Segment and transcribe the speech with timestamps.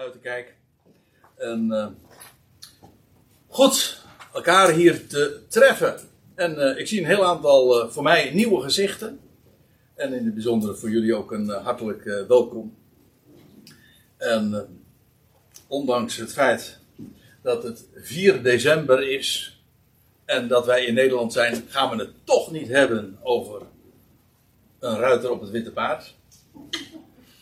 [0.00, 0.54] buiten kijk.
[1.36, 1.86] En uh,
[3.48, 6.00] goed, elkaar hier te treffen.
[6.34, 9.20] En uh, ik zie een heel aantal uh, voor mij nieuwe gezichten.
[9.94, 12.76] En in het bijzonder voor jullie ook een hartelijk welkom.
[14.16, 14.68] En
[15.66, 16.78] ondanks het feit
[17.42, 19.60] dat het 4 december is
[20.24, 23.62] en dat wij in Nederland zijn, gaan we het toch niet hebben over
[24.78, 26.14] een ruiter op het witte paard.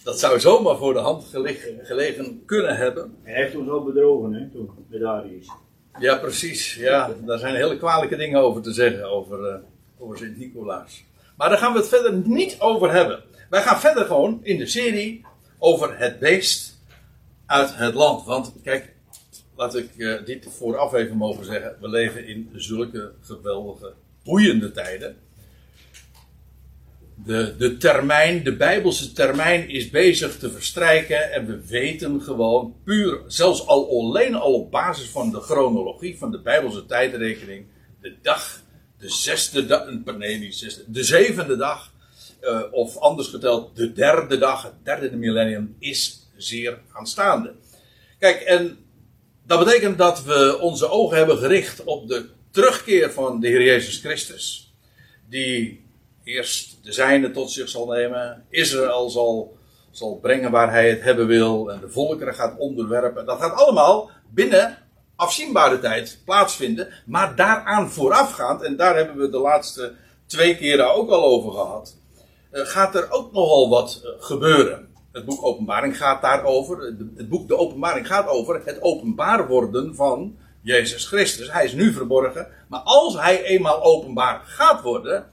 [0.04, 3.16] Dat zou zomaar voor de hand gelegen, gelegen kunnen hebben.
[3.22, 5.50] Hij heeft ons ook bedrogen, hè, toen, met Darius.
[5.98, 6.74] Ja, precies.
[6.74, 9.54] Ja, daar zijn hele kwalijke dingen over te zeggen, over, uh,
[9.98, 11.04] over Sint-Nicolaas.
[11.36, 13.22] Maar daar gaan we het verder niet over hebben.
[13.50, 15.24] Wij gaan verder gewoon in de serie
[15.58, 16.80] over het beest
[17.46, 18.24] uit het land.
[18.24, 18.94] Want kijk,
[19.56, 21.76] laat ik uh, dit vooraf even mogen zeggen.
[21.80, 23.92] We leven in zulke geweldige,
[24.24, 25.16] boeiende tijden
[27.24, 31.32] de, de termijn, de Bijbelse termijn is bezig te verstrijken.
[31.32, 36.30] En we weten gewoon puur, zelfs al alleen al op basis van de chronologie van
[36.30, 37.66] de Bijbelse tijdrekening.
[38.00, 38.62] De dag,
[38.98, 39.86] de zesde dag,
[40.18, 41.96] nee niet de zevende dag.
[42.42, 47.54] Uh, of anders geteld, de derde dag, het derde millennium, is zeer aanstaande.
[48.18, 48.78] Kijk, en
[49.46, 53.98] dat betekent dat we onze ogen hebben gericht op de terugkeer van de Heer Jezus
[53.98, 54.74] Christus.
[55.28, 55.87] Die
[56.28, 59.56] eerst de zijne tot zich zal nemen, Israël zal,
[59.90, 63.26] zal brengen waar hij het hebben wil en de volkeren gaat onderwerpen.
[63.26, 64.78] Dat gaat allemaal binnen
[65.16, 69.92] afzienbare tijd plaatsvinden, maar daaraan voorafgaand, en daar hebben we de laatste
[70.26, 71.96] twee keren ook al over gehad,
[72.50, 74.88] eh, gaat er ook nogal wat eh, gebeuren.
[75.12, 76.94] Het boek Openbaring gaat daarover.
[77.16, 81.52] Het boek De Openbaring gaat over het openbaar worden van Jezus Christus.
[81.52, 85.26] Hij is nu verborgen, maar als hij eenmaal openbaar gaat worden,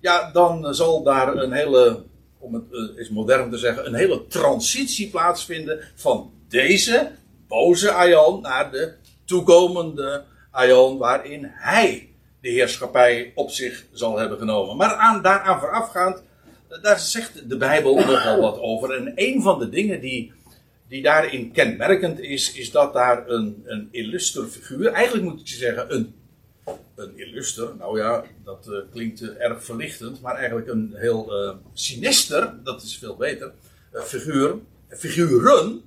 [0.00, 2.02] ja, dan zal daar een hele,
[2.38, 7.10] om het uh, is modern te zeggen, een hele transitie plaatsvinden van deze
[7.48, 12.08] boze Aion naar de toekomende Aion waarin hij
[12.40, 14.76] de heerschappij op zich zal hebben genomen.
[14.76, 16.22] Maar aan, daaraan voorafgaand,
[16.68, 18.94] eh, daar zegt de Bijbel nogal wat over.
[18.94, 20.32] En een van de dingen die,
[20.88, 25.94] die daarin kenmerkend is, is dat daar een, een illuster figuur, eigenlijk moet ik zeggen
[25.94, 26.14] een
[26.96, 31.54] een illuster, nou ja, dat uh, klinkt uh, erg verlichtend, maar eigenlijk een heel uh,
[31.72, 33.52] sinister, dat is veel beter,
[33.92, 34.54] figuur,
[34.88, 35.82] figuren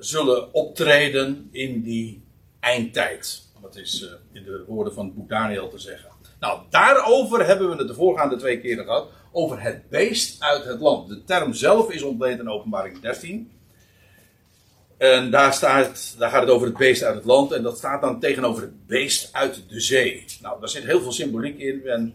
[0.00, 2.22] zullen optreden in die
[2.60, 3.42] eindtijd.
[3.62, 6.10] Dat is in de woorden van het boek Daniel te zeggen.
[6.40, 10.80] Nou, daarover hebben we het de voorgaande twee keren gehad, over het beest uit het
[10.80, 11.08] land.
[11.08, 13.50] De term zelf is ontleend in openbaring 13.
[14.96, 17.52] En daar, staat, daar gaat het over het beest uit het land.
[17.52, 20.24] En dat staat dan tegenover het beest uit de zee.
[20.40, 21.86] Nou, daar zit heel veel symboliek in.
[21.86, 22.14] En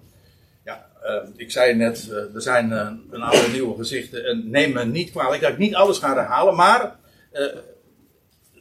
[0.65, 4.25] ja, uh, ik zei net, uh, er zijn uh, een aantal nieuwe gezichten.
[4.25, 6.55] En neem me niet kwalijk dat ik niet alles ga herhalen.
[6.55, 6.99] Maar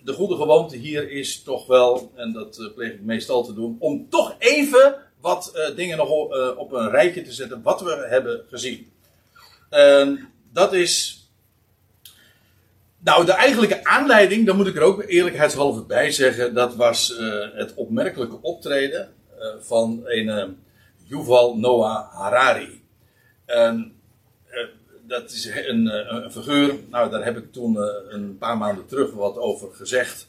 [0.05, 4.09] de goede gewoonte hier is toch wel, en dat pleeg ik meestal te doen, om
[4.09, 6.11] toch even wat dingen nog
[6.57, 7.63] op een rijtje te zetten.
[7.63, 8.93] Wat we hebben gezien.
[10.53, 11.20] dat is
[13.03, 17.47] nou, de eigenlijke aanleiding, daar moet ik er ook eerlijkheidshalve bij zeggen, dat was uh,
[17.53, 20.45] het opmerkelijke optreden uh, van een uh,
[21.05, 22.79] Yuval Noah Harari.
[25.07, 27.77] Dat is een, een, figuur, nou daar heb ik toen
[28.09, 30.29] een paar maanden terug wat over gezegd,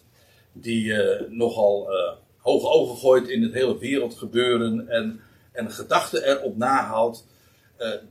[0.52, 0.94] die
[1.30, 1.90] nogal
[2.38, 5.22] hoge ogen gooit in het hele wereldgebeuren en,
[5.52, 7.28] en gedachten erop nahaalt,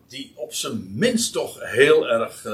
[0.09, 2.47] die op zijn minst toch heel erg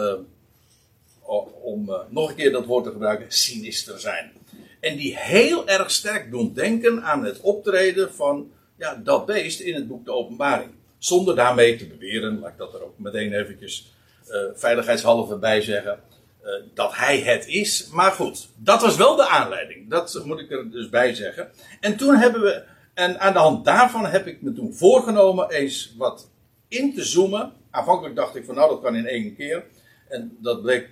[1.63, 4.33] om uh, nog een keer dat woord te gebruiken, sinister zijn.
[4.81, 9.75] En die heel erg sterk doen denken aan het optreden van ja, dat beest in
[9.75, 10.71] het boek De Openbaring.
[10.99, 13.95] Zonder daarmee te beweren, laat ik dat er ook meteen eventjes
[14.29, 16.01] uh, veiligheidshalve bij zeggen,
[16.45, 17.89] uh, dat hij het is.
[17.93, 19.91] Maar goed, dat was wel de aanleiding.
[19.91, 21.51] Dat moet ik er dus bij zeggen.
[21.81, 22.63] En toen hebben we,
[22.95, 26.31] en aan de hand daarvan heb ik me toen voorgenomen eens wat
[26.69, 27.53] in te zoomen.
[27.71, 29.65] Aanvankelijk dacht ik van nou dat kan in één keer.
[30.09, 30.89] En dat bleek,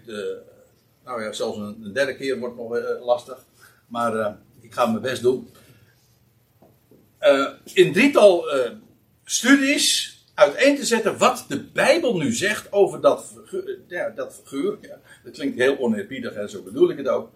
[1.05, 3.45] nou ja, zelfs een, derde keer wordt nog uh, lastig.
[3.87, 4.29] Maar uh,
[4.61, 5.51] ik ga mijn best doen.
[7.73, 8.47] in drietal
[9.25, 13.79] studies uiteen te zetten wat de Bijbel nu zegt over dat figuur.
[13.89, 17.31] Ja, dat, figuur ja, dat klinkt heel oneerbiedig en zo bedoel ik het ook.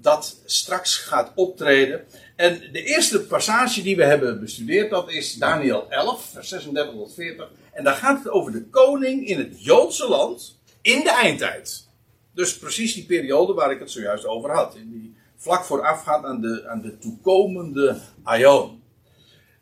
[0.00, 2.04] dat straks gaat optreden.
[2.36, 7.14] En de eerste passage die we hebben bestudeerd, dat is Daniel 11, vers 36 tot
[7.14, 7.50] 40.
[7.72, 11.88] En daar gaat het over de koning in het Joodse land in de eindtijd.
[12.34, 14.74] Dus precies die periode waar ik het zojuist over had.
[14.76, 18.82] In die, vlak voorafgaand aan de, aan de toekomende Aion.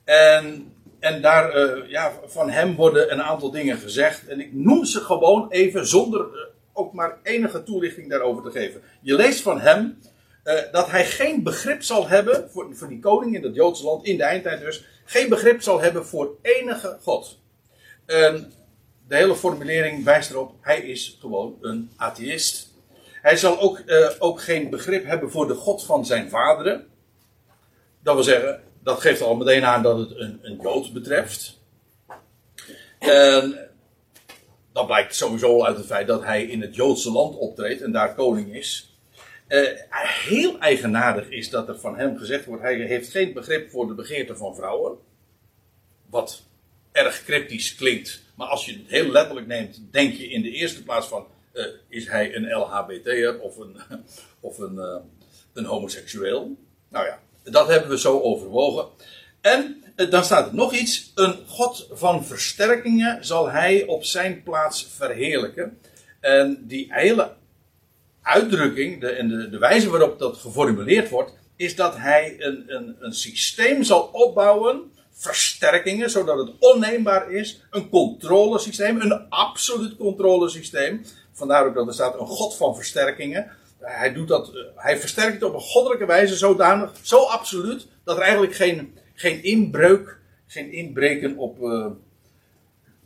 [0.04, 4.26] En, en daar, uh, ja, van hem worden een aantal dingen gezegd.
[4.26, 6.40] En ik noem ze gewoon even zonder uh,
[6.72, 8.82] ook maar enige toelichting daarover te geven.
[9.00, 9.98] Je leest van hem
[10.42, 14.04] eh, dat hij geen begrip zal hebben, voor, voor die koning in het Joodse land,
[14.04, 17.38] in de eindtijd dus, geen begrip zal hebben voor enige God.
[18.06, 18.52] En
[19.12, 22.74] de hele formulering wijst erop, hij is gewoon een atheïst.
[23.22, 26.86] Hij zal ook, eh, ook geen begrip hebben voor de God van zijn vaderen.
[28.02, 31.60] Dat wil zeggen, dat geeft al meteen aan dat het een, een Jood betreft.
[32.98, 33.70] En
[34.72, 38.14] dat blijkt sowieso uit het feit dat hij in het Joodse land optreedt en daar
[38.14, 38.96] koning is.
[39.48, 39.68] Uh,
[40.24, 43.94] heel eigenaardig is dat er van hem gezegd wordt: hij heeft geen begrip voor de
[43.94, 44.98] begeerte van vrouwen.
[46.10, 46.42] Wat
[46.92, 50.82] erg cryptisch klinkt, maar als je het heel letterlijk neemt, denk je in de eerste
[50.82, 53.76] plaats van: uh, is hij een LHBT'er of een,
[54.40, 54.96] of een, uh,
[55.52, 56.56] een homoseksueel?
[56.88, 58.86] Nou ja, dat hebben we zo overwogen.
[59.40, 64.86] En dan staat er nog iets: een God van versterkingen zal hij op zijn plaats
[64.86, 65.78] verheerlijken.
[66.20, 67.32] En die hele
[68.22, 72.96] uitdrukking de, en de, de, wijze waarop dat geformuleerd wordt, is dat hij een, een,
[72.98, 81.04] een systeem zal opbouwen, versterkingen, zodat het onneembaar is, een controlesysteem, een absoluut controlesysteem.
[81.32, 83.50] Vandaar ook dat er staat een God van versterkingen.
[83.78, 88.22] Hij, doet dat, hij versterkt het op een goddelijke wijze zodanig, zo absoluut, dat er
[88.22, 91.86] eigenlijk geen, geen inbreuk, geen inbreken op, uh,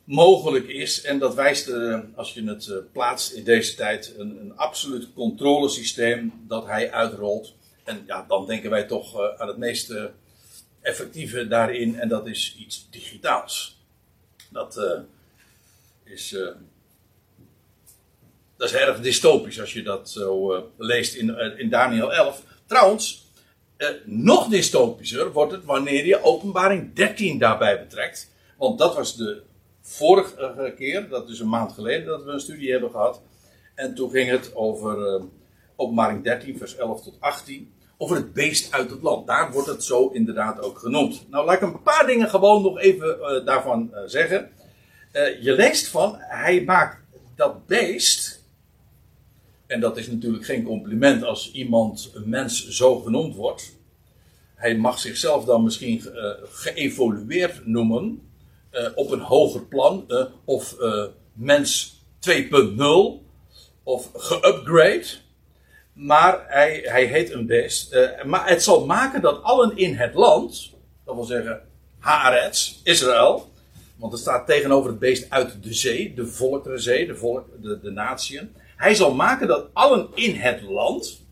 [0.04, 1.02] mogelijk is.
[1.02, 6.32] En dat wijst, uh, als je het plaatst in deze tijd, een, een absoluut controlesysteem
[6.48, 7.54] dat hij uitrolt.
[7.84, 9.92] En ja, dan denken wij toch aan het meest
[10.86, 13.80] effectieve daarin, en dat is iets digitaals.
[14.50, 15.00] Dat
[16.04, 16.36] is.
[18.56, 22.42] dat is erg dystopisch als je dat zo leest in, in Daniel 11.
[22.66, 23.26] Trouwens,
[24.04, 28.30] nog dystopischer wordt het wanneer je openbaring 13 daarbij betrekt.
[28.56, 29.42] Want dat was de
[29.82, 33.22] vorige keer, dat is een maand geleden dat we een studie hebben gehad.
[33.74, 35.22] En toen ging het over
[35.76, 37.72] openbaring 13, vers 11 tot 18.
[37.98, 39.26] Over het beest uit het land.
[39.26, 41.26] Daar wordt het zo inderdaad ook genoemd.
[41.30, 44.50] Nou, laat ik een paar dingen gewoon nog even uh, daarvan uh, zeggen.
[45.40, 46.98] je leest van, hij maakt
[47.34, 48.44] dat beest.
[49.66, 53.74] En dat is natuurlijk geen compliment als iemand, een mens, zo genoemd wordt.
[54.54, 56.02] Hij mag zichzelf dan misschien
[56.42, 58.30] geëvolueerd noemen
[58.94, 60.06] op een hoger plan,
[60.44, 60.76] of
[61.32, 63.26] mens 2.0,
[63.82, 65.06] of geupgrade.
[65.96, 67.96] Maar hij, hij heet een beest.
[68.24, 71.62] maar het zal maken dat allen in het land, dat wil zeggen
[71.98, 73.48] Haaretz, Israël,
[73.96, 77.90] want het staat tegenover het beest uit de zee, de volkerenzee, de, volk, de, de
[77.90, 78.54] natieën.
[78.76, 81.24] Hij zal maken dat allen in het land,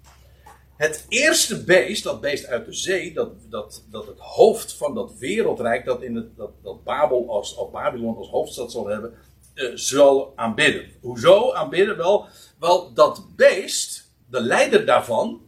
[0.77, 5.19] het eerste beest, dat beest uit de zee, dat, dat, dat het hoofd van dat
[5.19, 9.15] wereldrijk, dat, in het, dat, dat Babel als, of Babylon als hoofdstad zal hebben,
[9.55, 10.87] uh, zal aanbidden.
[11.01, 11.97] Hoezo aanbidden?
[11.97, 12.27] Wel,
[12.59, 14.04] wel, dat beest,
[14.35, 15.43] de leider daarvan,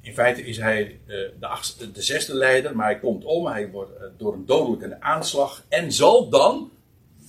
[0.00, 1.00] in feite is hij
[1.38, 5.00] de, achtste, de zesde leider, maar hij komt om, hij wordt uh, door een dodelijke
[5.00, 6.70] aanslag en zal dan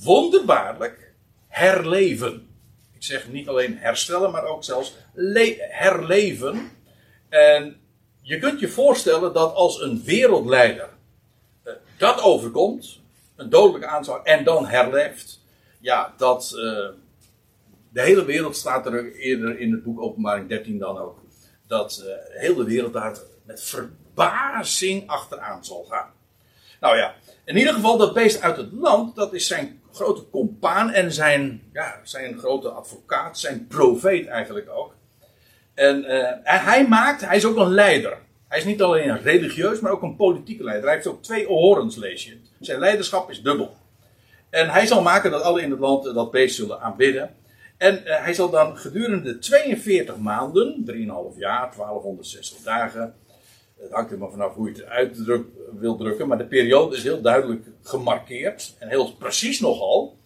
[0.03, 1.13] wonderbaarlijk
[1.47, 2.47] herleven.
[2.93, 4.95] Ik zeg niet alleen herstellen, maar ook zelfs
[5.69, 6.71] herleven.
[7.29, 7.75] En
[8.21, 10.89] je kunt je voorstellen dat als een wereldleider
[11.97, 12.99] dat overkomt,
[13.35, 15.39] een dodelijke aanslag, en dan herleeft,
[15.79, 16.51] ja, dat
[17.93, 21.19] de hele wereld staat er eerder in het boek Openbaring 13 dan ook,
[21.67, 26.09] dat uh, heel de wereld daar met verbazing achteraan zal gaan.
[26.79, 27.13] Nou ja,
[27.45, 31.61] in ieder geval dat beest uit het land, dat is zijn grote compaan en zijn,
[31.73, 34.95] ja, zijn grote advocaat, zijn profeet eigenlijk ook.
[35.73, 38.17] En uh, hij maakt, hij is ook een leider.
[38.47, 40.85] Hij is niet alleen een religieus, maar ook een politieke leider.
[40.85, 41.99] Hij heeft ook twee horens.
[42.59, 43.77] Zijn leiderschap is dubbel.
[44.49, 47.35] En hij zal maken dat alle in het land dat beest zullen aanbidden.
[47.81, 50.85] En uh, hij zal dan gedurende 42 maanden,
[51.33, 53.15] 3,5 jaar, 1260 dagen,
[53.79, 55.17] het hangt er maar vanaf hoe je het uit
[55.79, 56.27] wil drukken.
[56.27, 58.75] Maar de periode is heel duidelijk gemarkeerd.
[58.79, 60.17] En heel precies nogal.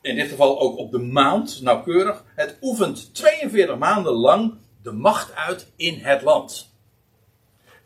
[0.00, 2.24] In dit geval ook op de maand, nauwkeurig.
[2.34, 6.74] Het oefent 42 maanden lang de macht uit in het land.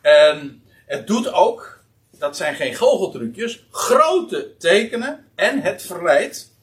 [0.01, 1.85] En het doet ook,
[2.19, 6.54] dat zijn geen goocheltrucjes, grote tekenen en het verleidt.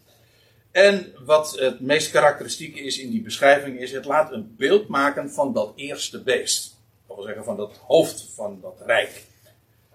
[0.71, 5.31] En wat het meest karakteristieke is in die beschrijving is, het laat een beeld maken
[5.31, 6.79] van dat eerste beest.
[7.07, 9.25] Dat wil zeggen van dat hoofd van dat rijk.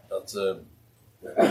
[0.09, 1.51] Dat, uh,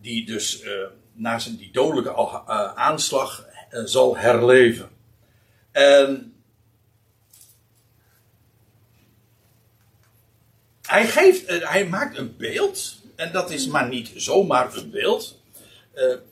[0.00, 3.46] die dus uh, na zijn die dodelijke uh, aanslag
[3.84, 4.90] zal herleven.
[5.70, 6.34] En
[10.82, 13.00] hij, geeft, hij maakt een beeld.
[13.16, 15.41] En dat is maar niet zomaar een beeld.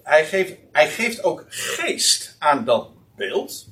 [0.02, 3.69] Hij, geeft, hij geeft ook geest aan dat beeld.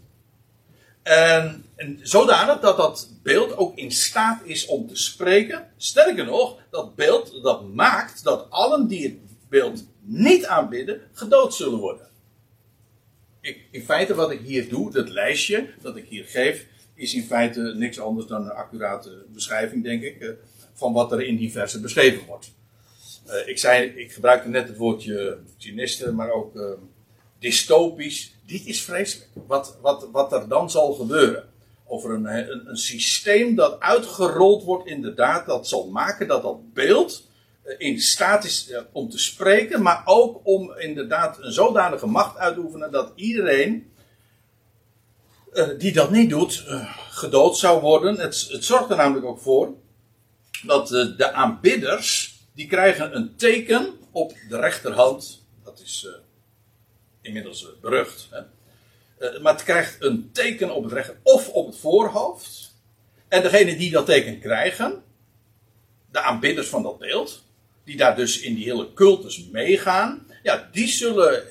[1.03, 5.71] En, en zodanig dat dat beeld ook in staat is om te spreken.
[5.77, 9.17] Sterker nog, dat beeld dat maakt dat allen die het
[9.49, 12.07] beeld niet aanbidden, gedood zullen worden.
[13.41, 17.25] Ik, in feite wat ik hier doe, dat lijstje dat ik hier geef, is in
[17.25, 20.29] feite niks anders dan een accurate beschrijving, denk ik, eh,
[20.75, 22.51] van wat er in die versen beschreven wordt.
[23.29, 26.65] Uh, ik, zei, ik gebruikte net het woordje cyniste, maar ook uh,
[27.39, 28.35] dystopisch.
[28.47, 29.31] Dit is vreselijk.
[29.47, 31.49] Wat, wat, wat er dan zal gebeuren.
[31.87, 37.27] Over een, een, een, systeem dat uitgerold wordt, inderdaad, dat zal maken dat dat beeld
[37.79, 42.61] in staat is om te spreken, maar ook om inderdaad een zodanige macht uit te
[42.61, 43.93] oefenen dat iedereen
[45.79, 46.65] die dat niet doet,
[47.11, 48.19] gedood zou worden.
[48.19, 49.75] Het zorgt er namelijk ook voor
[50.63, 55.47] dat de aanbidders die krijgen een teken op de rechterhand.
[55.65, 56.13] Dat is uh,
[57.21, 58.29] inmiddels uh, berucht.
[58.31, 58.39] Hè?
[58.39, 62.75] Uh, maar het krijgt een teken op het rechter of op het voorhoofd.
[63.29, 65.03] En degene die dat teken krijgen,
[66.11, 67.45] de aanbidders van dat beeld,
[67.85, 71.43] die daar dus in die hele cultus meegaan, ja, die zullen,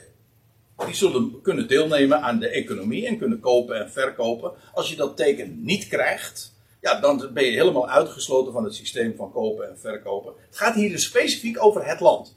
[0.85, 4.51] die zullen kunnen deelnemen aan de economie en kunnen kopen en verkopen.
[4.73, 9.15] Als je dat teken niet krijgt, ja, dan ben je helemaal uitgesloten van het systeem
[9.15, 10.33] van kopen en verkopen.
[10.45, 12.35] Het gaat hier dus specifiek over het land.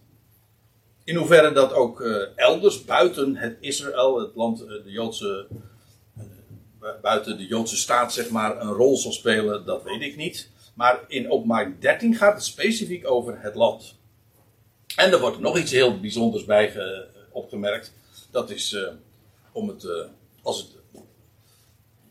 [1.04, 5.47] In hoeverre dat ook uh, elders buiten het Israël, het land, uh, de Joodse,
[6.82, 10.50] uh, buiten de Joodse staat, zeg maar, een rol zal spelen, dat weet ik niet.
[10.75, 13.99] Maar in openbaar 13 gaat het specifiek over het land.
[14.97, 16.73] En er wordt nog iets heel bijzonders bij
[17.32, 17.92] opgemerkt.
[18.30, 18.76] Dat is
[19.52, 19.87] om het,
[20.42, 20.79] als het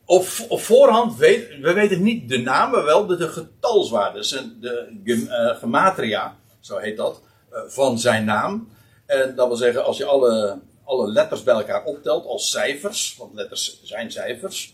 [0.09, 4.21] op, voorhand weet, we weten niet de naam, maar wel de, de getalswaarden,
[4.61, 7.21] de, de gematria, zo heet dat,
[7.67, 8.69] van zijn naam.
[9.05, 13.33] En dat wil zeggen, als je alle, alle letters bij elkaar optelt als cijfers, want
[13.33, 14.73] letters zijn cijfers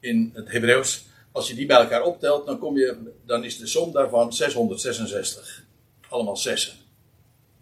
[0.00, 3.66] in het Hebreeuws, als je die bij elkaar optelt, dan, kom je, dan is de
[3.66, 5.64] som daarvan 666.
[6.08, 6.74] Allemaal zessen.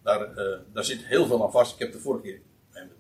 [0.03, 0.35] Daar,
[0.73, 1.73] daar zit heel veel aan vast.
[1.73, 2.41] Ik heb de vorige keer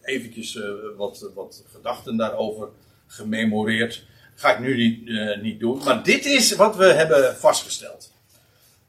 [0.02, 0.58] eventjes
[0.96, 2.68] wat, wat gedachten daarover
[3.06, 4.04] gememoreerd.
[4.34, 5.82] Ga ik nu niet, uh, niet doen.
[5.84, 8.12] Maar dit is wat we hebben vastgesteld.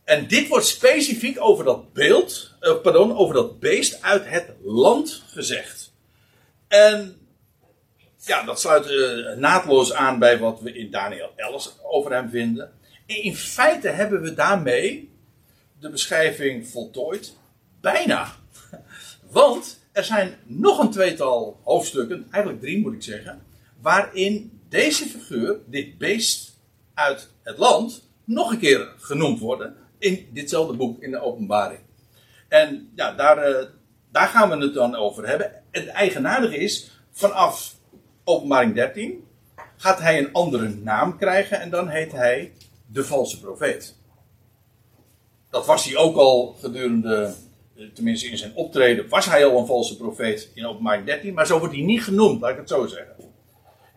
[0.03, 5.23] En dit wordt specifiek over dat beeld, uh, pardon, over dat beest uit het land
[5.27, 5.93] gezegd.
[6.67, 7.17] En
[8.25, 12.71] ja, dat sluit uh, naadloos aan bij wat we in Daniel 11 over hem vinden.
[13.05, 15.09] In feite hebben we daarmee
[15.79, 17.33] de beschrijving voltooid.
[17.81, 18.35] Bijna.
[19.31, 23.41] Want er zijn nog een tweetal hoofdstukken, eigenlijk drie moet ik zeggen,
[23.81, 26.59] waarin deze figuur, dit beest
[26.93, 31.79] uit het land, nog een keer genoemd worden in ditzelfde boek, in de openbaring.
[32.47, 33.65] En ja, daar, uh,
[34.11, 35.63] daar gaan we het dan over hebben.
[35.71, 37.75] Het eigenaardige is, vanaf
[38.23, 39.23] openbaring 13
[39.77, 42.53] gaat hij een andere naam krijgen en dan heet hij
[42.87, 43.95] de valse profeet.
[45.49, 47.33] Dat was hij ook al gedurende,
[47.75, 51.45] eh, tenminste in zijn optreden, was hij al een valse profeet in openbaring 13, maar
[51.45, 53.24] zo wordt hij niet genoemd, laat ik het zo zeggen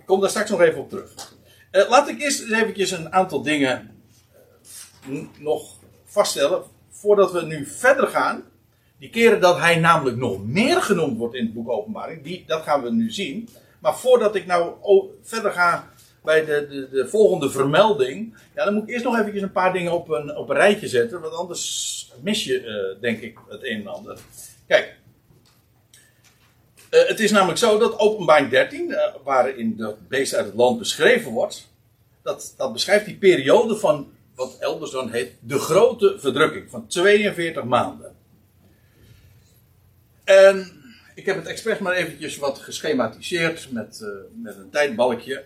[0.08, 1.34] kom daar straks nog even op terug.
[1.72, 3.90] Uh, laat ik eerst eventjes een aantal dingen
[5.08, 6.62] uh, nog vaststellen.
[6.90, 8.44] Voordat we nu verder gaan.
[8.98, 12.22] Die keren dat hij namelijk nog meer genoemd wordt in het boek Openbaring.
[12.22, 13.48] Die, dat gaan we nu zien.
[13.80, 14.72] Maar voordat ik nou
[15.22, 15.90] verder ga
[16.22, 18.36] bij de, de, de, volgende vermelding.
[18.54, 20.88] Ja, dan moet ik eerst nog eventjes een paar dingen op een, op een rijtje
[20.88, 21.20] zetten.
[21.20, 24.18] Want anders mis je, uh, denk ik, het een en ander.
[24.66, 24.97] Kijk,
[26.90, 30.78] uh, het is namelijk zo dat openbaring 13, uh, waarin de beest uit het land
[30.78, 31.68] beschreven wordt,
[32.22, 37.64] dat, dat beschrijft die periode van wat elders dan heet de grote verdrukking van 42
[37.64, 38.16] maanden.
[40.24, 40.72] En
[41.14, 44.08] ik heb het expres maar eventjes wat geschematiseerd met, uh,
[44.42, 45.44] met een tijdbalkje,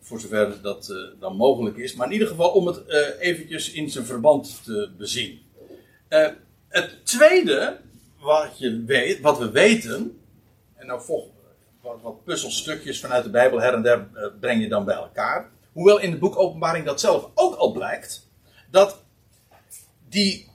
[0.00, 2.88] voor zover dat dan mogelijk is, maar in ieder geval om het
[3.18, 5.40] eventjes in zijn verband te bezien.
[6.68, 7.78] het tweede
[8.20, 10.21] wat, je weet, wat we weten,
[10.82, 11.26] en nou volg,
[11.80, 15.50] wat, wat puzzelstukjes vanuit de Bijbel her en der uh, breng je dan bij elkaar.
[15.72, 18.28] Hoewel in het boek Openbaring dat zelf ook al blijkt.
[18.70, 19.02] Dat
[20.08, 20.50] die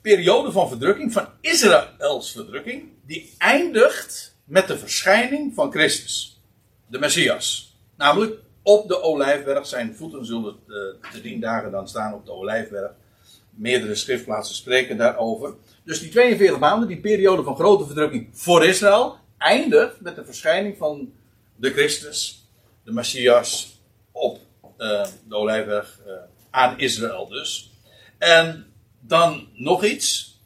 [0.00, 6.40] periode van verdrukking, van Israëls verdrukking, die eindigt met de verschijning van Christus.
[6.86, 7.76] De Messias.
[7.96, 9.66] Namelijk op de Olijfberg.
[9.66, 10.76] Zijn voeten zullen uh,
[11.12, 12.90] te tien dagen dan staan op de Olijfberg.
[13.50, 15.54] Meerdere schriftplaatsen spreken daarover.
[15.84, 20.76] Dus die 42 maanden, die periode van grote verdrukking voor Israël, eindigt met de verschijning
[20.76, 21.12] van
[21.56, 22.48] de Christus,
[22.84, 23.80] de Messias,
[24.12, 24.40] op
[24.78, 26.12] uh, de Olijfberg uh,
[26.50, 27.70] aan Israël dus.
[28.18, 30.36] En dan nog iets.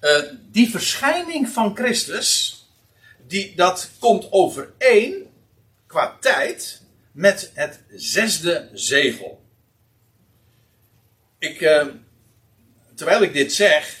[0.00, 2.58] Uh, die verschijning van Christus,
[3.26, 5.30] die, dat komt overeen
[5.86, 6.82] qua tijd
[7.12, 9.42] met het zesde zegel.
[11.38, 11.86] Ik, eh,
[12.94, 13.99] terwijl ik dit zeg,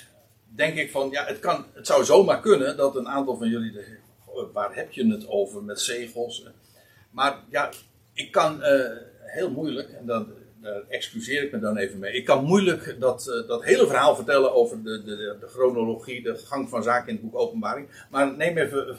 [0.56, 3.72] denk ik van, ja, het, kan, het zou zomaar kunnen dat een aantal van jullie,
[3.72, 6.46] denken, "Goh, waar heb je het over met zegels?
[7.10, 7.70] Maar ja,
[8.12, 8.90] ik kan eh,
[9.20, 13.28] heel moeilijk, en dan, daar excuseer ik me dan even mee, ik kan moeilijk dat,
[13.28, 17.08] eh, dat hele verhaal vertellen over de, de, de, de chronologie, de gang van zaken
[17.08, 17.88] in het boek Openbaring.
[18.10, 18.96] Maar neem even,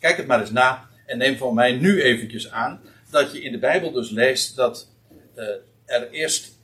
[0.00, 3.52] kijk het maar eens na en neem van mij nu eventjes aan dat je in
[3.52, 4.88] de Bijbel dus leest dat
[5.34, 5.46] eh,
[5.84, 6.58] er eerst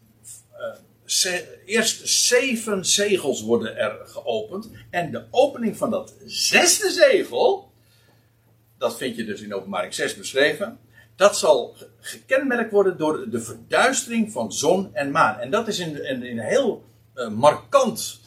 [1.66, 4.70] eerst zeven zegels worden er geopend.
[4.90, 7.70] En de opening van dat zesde zegel,
[8.78, 10.78] dat vind je dus in openbaring 6 beschreven.
[11.16, 15.38] Dat zal ge- gekenmerkt worden door de verduistering van zon en maan.
[15.38, 18.20] En dat is een, een, een heel eh, markant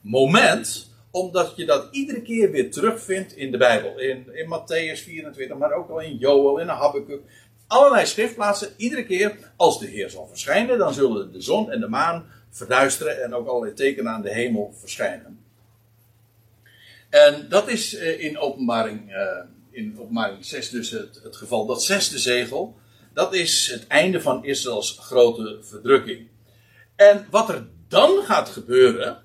[0.00, 3.98] moment, omdat je dat iedere keer weer terugvindt in de Bijbel.
[3.98, 7.20] In, in Matthäus 24, maar ook al in Joel, in Habakkuk.
[7.70, 11.88] Allerlei schriftplaatsen, iedere keer als de Heer zal verschijnen, dan zullen de zon en de
[11.88, 15.40] maan verduisteren en ook allerlei tekenen aan de hemel verschijnen.
[17.08, 19.38] En dat is eh, in openbaring, eh,
[19.70, 21.66] in openbaring 6 dus het, het geval.
[21.66, 22.78] Dat zesde zegel,
[23.14, 26.28] dat is het einde van Israëls grote verdrukking.
[26.96, 29.22] En wat er dan gaat gebeuren,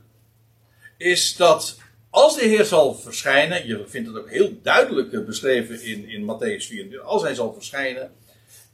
[0.98, 1.78] is dat
[2.10, 6.22] als de Heer zal verschijnen, je vindt het ook heel duidelijk eh, beschreven in, in
[6.22, 8.12] Matthäus 24, als hij zal verschijnen,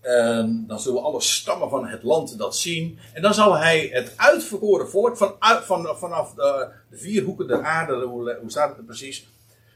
[0.01, 2.99] eh, dan zullen alle stammen van het land dat zien.
[3.13, 7.93] En dan zal hij het uitverkoren volk van, van, vanaf de, vier hoeken der aarde,
[8.05, 9.27] hoe, hoe staat het er precies,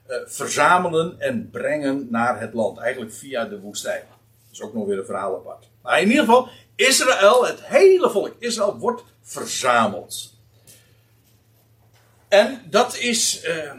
[0.05, 2.77] eh, verzamelen en brengen naar het land.
[2.77, 4.03] Eigenlijk via de woestijn.
[4.09, 5.69] Dat is ook nog weer een verhaal apart.
[5.81, 10.33] Maar in ieder geval, Israël, het hele volk Israël, wordt verzameld.
[12.27, 13.41] En dat is.
[13.41, 13.71] eh,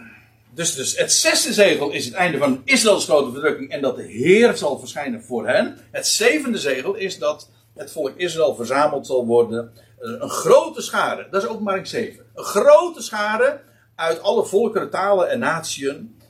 [0.57, 4.03] dus, dus het zesde zegel is het einde van Israëls grote verdrukking en dat de
[4.03, 5.79] Heer zal verschijnen voor hen.
[5.91, 9.73] Het zevende zegel is dat het volk Israël verzameld zal worden.
[9.99, 12.25] Eh, een grote schare, dat is openbaring 7.
[12.35, 13.61] Een grote schare
[13.95, 16.21] uit alle volkeren, talen en natieën.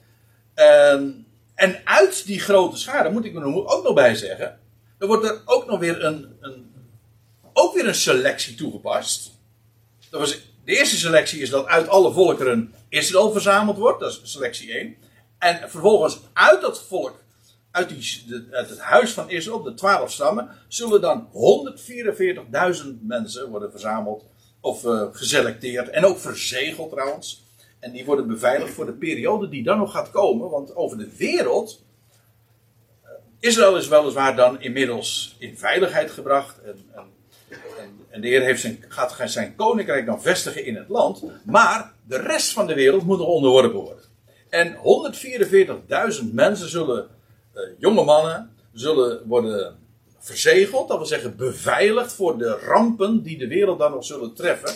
[0.55, 4.59] En, en uit die grote schare, moet ik er ook nog bij zeggen,
[4.99, 6.73] er wordt er ook nog weer een, een,
[7.53, 9.31] ook weer een selectie toegepast.
[10.11, 14.01] Dat was, de eerste selectie is dat uit alle volkeren Israël verzameld wordt.
[14.01, 14.97] Dat is selectie 1.
[15.39, 17.25] En vervolgens uit dat volk,
[17.71, 21.29] uit, die, het huis van Israël, de twaalf stammen, zullen dan
[22.83, 24.25] 144.000 mensen worden verzameld
[24.61, 25.89] of eh, geselecteerd.
[25.89, 27.45] En ook verzegeld trouwens.
[27.79, 30.51] En die worden beveiligd voor de periode die dan nog gaat komen.
[30.51, 31.85] Want over de wereld.
[33.03, 36.63] eh, Israël is weliswaar dan inmiddels in veiligheid gebracht.
[36.63, 37.15] En
[38.11, 41.25] en, de Heer heeft zijn, gaat zijn koninkrijk dan vestigen in het land.
[41.45, 44.05] Maar de rest van de wereld moet nog onderworpen worden.
[44.49, 44.77] En
[46.23, 47.09] 144.000 mensen zullen,
[47.53, 49.77] eh, jonge mannen, zullen worden
[50.19, 50.89] verzegeld.
[50.89, 54.75] Dat wil zeggen beveiligd voor de rampen die de wereld dan nog zullen treffen.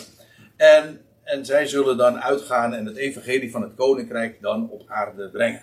[0.55, 5.29] En, en zij zullen dan uitgaan en het evangelie van het koninkrijk dan op aarde
[5.29, 5.61] brengen.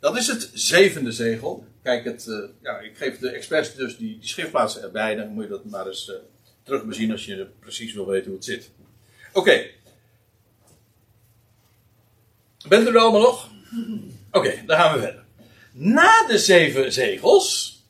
[0.00, 1.64] Dat is het zevende zegel.
[1.82, 5.14] Kijk, het, eh, ja, ik geef de experts dus die, die schriftplaatsen erbij.
[5.14, 6.12] Dan moet je dat maar eens
[6.62, 8.70] eh terugbezien als je precies wil weten hoe het zit.
[9.32, 9.66] Oké.
[12.68, 13.50] Bent u er allemaal nog?
[14.30, 15.24] Oké, dan gaan we verder.
[15.72, 17.80] Na de zeven zegels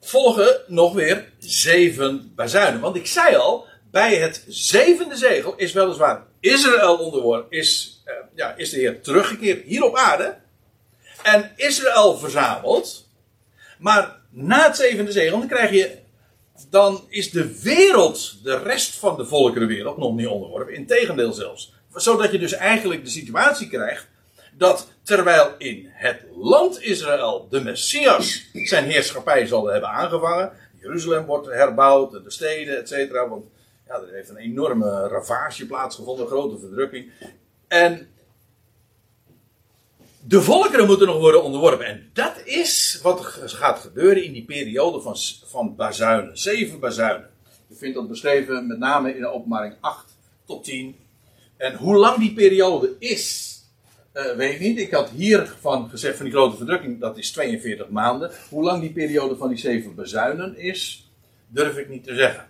[0.00, 2.80] volgen nog weer zeven bazuinen.
[2.80, 8.54] Want ik zei al, bij het zevende zegel is weliswaar Israël onderworpen, is, eh, ja,
[8.56, 10.38] is de Heer teruggekeerd hier op aarde.
[11.22, 13.08] En Israël verzameld.
[13.78, 15.99] Maar na het zevende zegel, dan krijg je.
[16.70, 20.74] Dan is de wereld, de rest van de volkerenwereld, nog niet onderworpen.
[20.74, 21.72] Integendeel zelfs.
[21.94, 24.08] Zodat je dus eigenlijk de situatie krijgt.
[24.52, 30.52] Dat terwijl in het land Israël de Messias zijn heerschappij zal hebben aangevangen.
[30.80, 33.28] Jeruzalem wordt herbouwd, de steden, et cetera.
[33.28, 33.44] Want
[33.86, 37.10] ja, er heeft een enorme ravage plaatsgevonden, grote verdrukking.
[37.68, 38.08] En
[40.26, 41.86] de volkeren moeten nog worden onderworpen.
[41.86, 46.38] En dat is wat gaat gebeuren in die periode van, van bazuinen.
[46.38, 47.30] Zeven bazuinen.
[47.66, 50.96] Je vindt dat beschreven met name in de openbaring 8 tot 10.
[51.56, 53.58] En hoe lang die periode is,
[54.12, 54.78] eh, weet ik niet.
[54.78, 58.30] Ik had hiervan gezegd van die grote verdrukking, dat is 42 maanden.
[58.48, 61.10] Hoe lang die periode van die zeven bazuinen is,
[61.48, 62.48] durf ik niet te zeggen.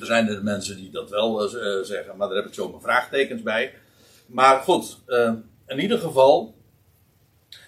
[0.00, 2.82] Er zijn er mensen die dat wel eh, zeggen, maar daar heb ik zo mijn
[2.82, 3.74] vraagtekens bij.
[4.26, 5.32] Maar goed, eh,
[5.66, 6.54] in ieder geval.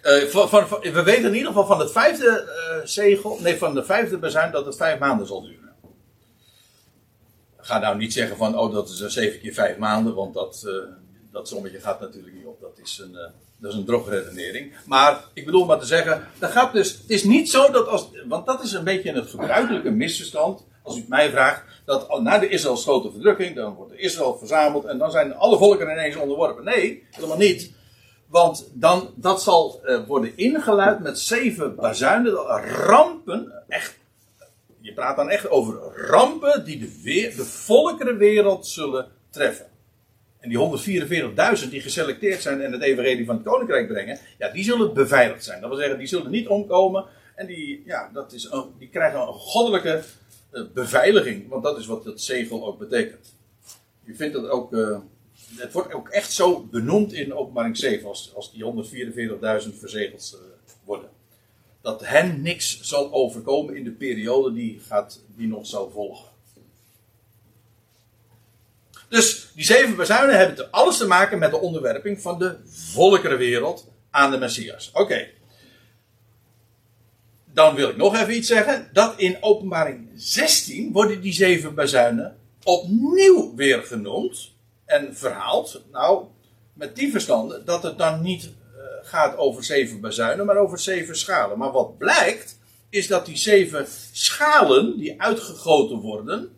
[0.05, 3.75] Eh, van, van- we weten in ieder geval van het vijfde eh, zegel, nee, van
[3.75, 5.73] de vijfde bazuin dat het vijf maanden zal duren.
[7.57, 10.65] Ga nou niet zeggen van, oh, dat is een zeven keer vijf maanden, want dat,
[10.67, 10.73] eh,
[11.33, 12.61] dat sommetje gaat natuurlijk niet op.
[12.61, 13.19] Dat is een, uh,
[13.59, 14.73] dat is een drogredenering.
[14.87, 18.09] Maar ik bedoel maar te zeggen, dat gaat dus, het is niet zo dat als,
[18.29, 22.39] want dat is een beetje een gebruikelijke misverstand, als u het mij vraagt, dat na
[22.39, 26.65] de Israëls grote verdrukking, dan wordt Israël verzameld en dan zijn alle volkeren ineens onderworpen.
[26.65, 27.73] Nee, helemaal niet.
[28.35, 33.99] Want dan, dat zal uh, worden ingeluid met zeven bazuinen, rampen, echt,
[34.81, 39.67] je praat dan echt over rampen die de, de volkerenwereld zullen treffen.
[40.39, 40.59] En die
[41.65, 45.45] 144.000 die geselecteerd zijn en het evangelie van het koninkrijk brengen, ja, die zullen beveiligd
[45.45, 45.61] zijn.
[45.61, 47.05] Dat wil zeggen, die zullen niet omkomen.
[47.35, 50.03] En die, ja, dat is die krijgen een goddelijke
[50.53, 51.49] uh, beveiliging.
[51.49, 53.35] Want dat is wat het zegel ook betekent.
[54.05, 54.73] Je vindt dat ook.
[55.57, 60.41] Het wordt ook echt zo benoemd in openbaring 7 als, als die 144.000 verzegeld uh,
[60.85, 61.11] worden.
[61.81, 66.33] Dat hen niks zal overkomen in de periode die, gaat, die nog zal volgen.
[69.09, 74.31] Dus die zeven bazuinen hebben alles te maken met de onderwerping van de volkerenwereld aan
[74.31, 74.91] de Messias.
[74.93, 75.29] Oké.
[77.53, 78.89] Dan wil ik nog even iets zeggen.
[78.93, 84.54] Dat in openbaring 16 worden die zeven bazuinen opnieuw weer genoemd
[84.87, 85.83] en verhaald.
[85.93, 86.25] Nou,
[86.73, 91.17] met die verstanden dat het dan niet uh, gaat over zeven bazuinen, maar over zeven
[91.17, 91.59] schalen.
[91.59, 92.59] Maar wat blijkt,
[92.91, 96.53] is dat die zeven schalen die uitgegoten worden,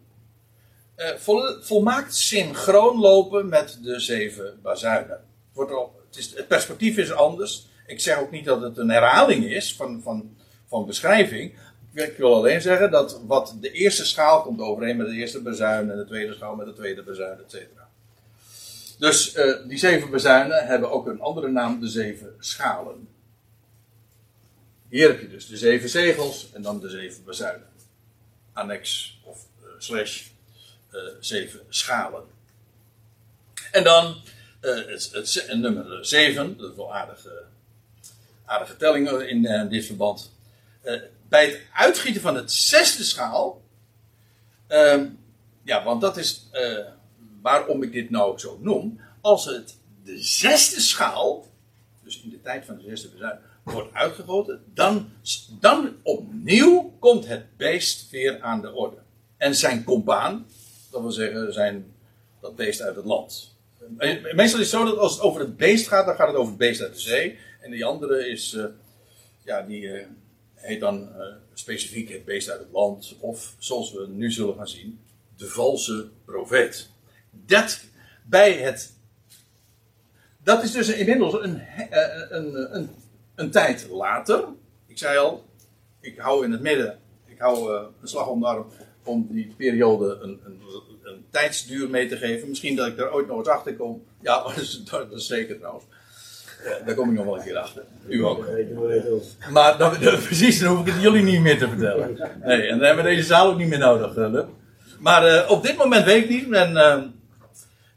[1.17, 5.21] vol, volmaakt synchroon lopen met de zeven bazuinen.
[5.53, 7.67] Wordt al, het, is, het, perspectief is anders.
[7.87, 10.37] Ik zeg ook niet dat het een herhaling is van, van,
[10.67, 11.59] van beschrijving.
[11.93, 15.91] Ik wil alleen zeggen dat wat de eerste schaal komt overeen met de eerste bazuin
[15.91, 17.76] en de tweede schaal met de tweede bazuin, et cetera.
[18.97, 23.09] Dus uh, die zeven bazuinen hebben ook een andere naam, de zeven schalen.
[24.89, 27.69] Hier heb je dus de zeven zegels en dan de zeven bazuinen.
[28.53, 30.27] Annex of uh, slash
[30.93, 32.25] uh, zeven schalen.
[33.73, 34.17] En dan
[34.61, 37.45] het, het, nummer 7, dat is wel aardige,
[38.45, 40.33] aardige telling in dit verband.
[41.29, 43.63] bij het uitgieten van het zesde schaal.
[44.67, 45.07] Ehm,
[45.63, 46.49] ja, want dat is
[47.43, 49.01] waarom ik dit nou zo noem.
[49.21, 51.47] Als het de zesde schaal,
[52.05, 55.09] dus in de tijd van de zesde bezuin, wordt uitgegoten, dan,
[55.61, 58.97] dan opnieuw komt het beest weer aan de orde.
[59.37, 60.47] En zijn compaan,
[60.91, 61.95] dat wil zeggen zijn,
[62.41, 63.55] dat beest uit het land.
[64.33, 66.49] Meestal is het zo dat als het over het beest gaat, dan gaat het over
[66.49, 67.39] het beest uit de zee.
[67.61, 68.65] En die andere is, uh,
[69.45, 70.07] ja, die uh,
[70.55, 73.17] heet dan uh, specifiek het beest uit het land.
[73.21, 75.01] Of zoals we nu zullen gaan zien,
[75.37, 76.91] de valse profeet
[77.47, 77.85] dat
[78.25, 78.93] bij het.
[80.43, 81.63] Dat is dus inmiddels een,
[82.31, 82.89] een, een,
[83.35, 84.45] een, tijd later.
[84.87, 85.45] Ik zei al,
[86.01, 88.67] ik hou in het midden, ik hou een slag om de arm
[89.07, 90.61] om die periode een, een,
[91.03, 92.49] een, tijdsduur mee te geven.
[92.49, 94.05] Misschien dat ik er ooit nog eens achter kom.
[94.21, 94.43] Ja,
[94.91, 95.85] dat is, zeker trouwens.
[96.87, 97.83] daar kom ik nog wel een keer achter.
[98.09, 98.49] U ook.
[99.51, 99.77] Maar
[100.27, 102.31] precies, dan hoef ik het jullie niet meer te vertellen.
[102.45, 104.47] Nee, en dan hebben we deze zaal ook niet meer nodig,
[104.99, 106.53] Maar op dit moment weet ik niet.
[106.53, 107.15] En,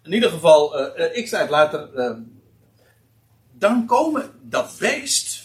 [0.10, 1.90] in ieder geval, uh, ik zei het later.
[1.96, 2.18] Uh,
[3.52, 5.44] dan komen dat beest,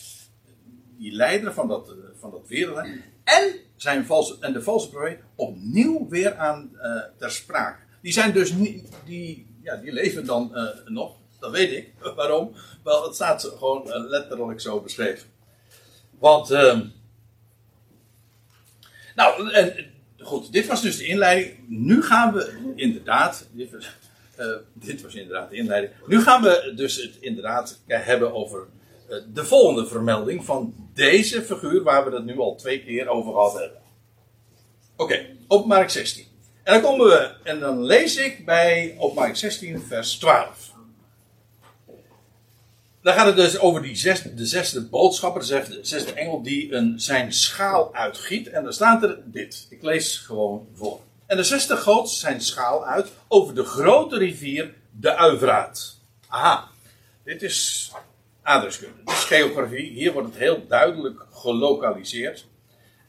[0.98, 2.78] die leider van dat, uh, van dat wereld,
[3.24, 6.70] en, zijn valse, en de valse profeet opnieuw weer aan
[7.18, 7.78] ter sprake.
[8.02, 11.92] Die zijn dus niet, die, ja, die leven dan nog, dat weet ik.
[12.16, 12.54] Waarom?
[12.84, 15.28] Wel, het staat gewoon letterlijk zo beschreven.
[16.18, 16.86] Want, ehm,
[19.14, 19.50] nou,
[20.18, 21.68] goed, dit was dus de inleiding.
[21.68, 23.46] Nu gaan we inderdaad,
[24.38, 25.92] uh, dit was inderdaad de inleiding.
[26.06, 28.66] Nu gaan we dus het inderdaad hebben over
[29.10, 33.32] uh, de volgende vermelding van deze figuur waar we het nu al twee keer over
[33.32, 33.78] gehad hebben.
[34.96, 36.24] Oké, okay, openbaring 16.
[36.62, 40.72] En dan komen we, en dan lees ik bij openbaring 16 vers 12.
[43.02, 46.42] Dan gaat het dus over die zesde, de zesde boodschapper, de zesde, de zesde engel,
[46.42, 48.48] die een, zijn schaal uitgiet.
[48.48, 49.66] En dan staat er dit.
[49.70, 51.00] Ik lees gewoon voor.
[51.34, 56.00] En de zesde goot zijn schaal uit over de grote rivier de Uivraat.
[56.28, 56.68] Aha,
[57.24, 57.90] dit is
[58.42, 59.90] aardrijkskunde, dit is geografie.
[59.90, 62.46] Hier wordt het heel duidelijk gelokaliseerd.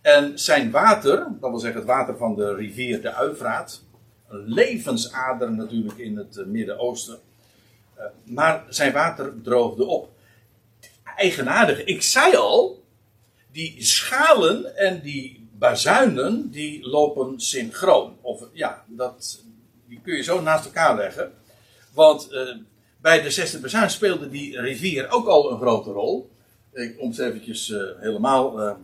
[0.02, 3.84] En zijn water, dat wil zeggen het water van de rivier de Uivraat,
[4.28, 7.20] een levensader natuurlijk in het eh, Midden-Oosten.
[7.96, 10.10] Eh, maar zijn water droogde op.
[11.16, 12.84] Eigenaardig, ik zei al,
[13.52, 18.18] die schalen en die bazuinen die lopen synchroon.
[18.22, 19.44] Of ja, dat,
[19.88, 21.32] die kun je zo naast elkaar leggen.
[21.94, 22.56] Want uh,
[23.02, 26.30] bij de zesde bazuin speelde die rivier ook al een grote rol.
[26.74, 28.78] Ik, om het eventjes uh, helemaal het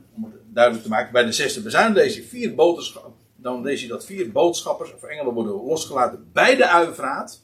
[0.54, 1.12] duidelijk te maken.
[1.12, 2.54] Bij de zesde bazuin lees vier.
[3.36, 7.42] Dan lees dat vier boodschappers of engelen worden losgelaten bij de Uivraat.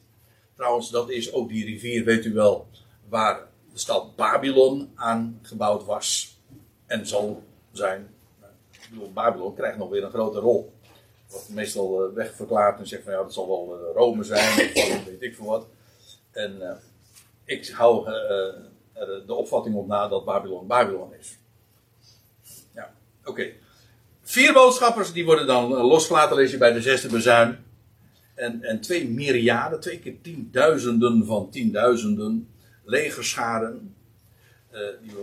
[0.55, 2.67] Trouwens, dat is ook die rivier, weet u wel,
[3.09, 3.39] waar
[3.73, 6.37] de stad Babylon aan gebouwd was.
[6.85, 8.16] En zal zijn.
[8.89, 10.73] Bedoel, Babylon krijgt nog weer een grote rol.
[11.29, 15.05] Wordt meestal eh, wegverklaard en zegt van ja, dat zal wel eh, Rome zijn of
[15.09, 15.67] weet ik veel wat.
[16.31, 16.71] En uh,
[17.45, 18.09] ik hou
[18.93, 21.37] er de opvatting op na dat Babylon Babylon is.
[22.73, 22.93] Ja,
[23.25, 23.51] oké.
[24.21, 27.65] Vier boodschappers die worden dan losgelaten, lees je bij de zesde bezuin.
[28.35, 32.49] En, en twee myriaden, twee keer tienduizenden van tienduizenden
[32.83, 33.95] legerscharen.
[34.71, 35.15] Uh, die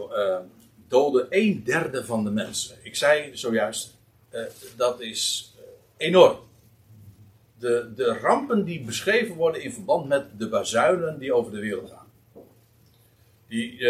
[0.94, 2.76] doden een derde van de mensen.
[2.82, 3.96] Ik zei zojuist,
[4.32, 4.40] uh,
[4.76, 5.52] dat is
[5.96, 6.38] enorm.
[7.58, 11.90] De, de rampen die beschreven worden in verband met de bazuinen die over de wereld
[11.90, 12.06] gaan.
[13.48, 13.86] Die,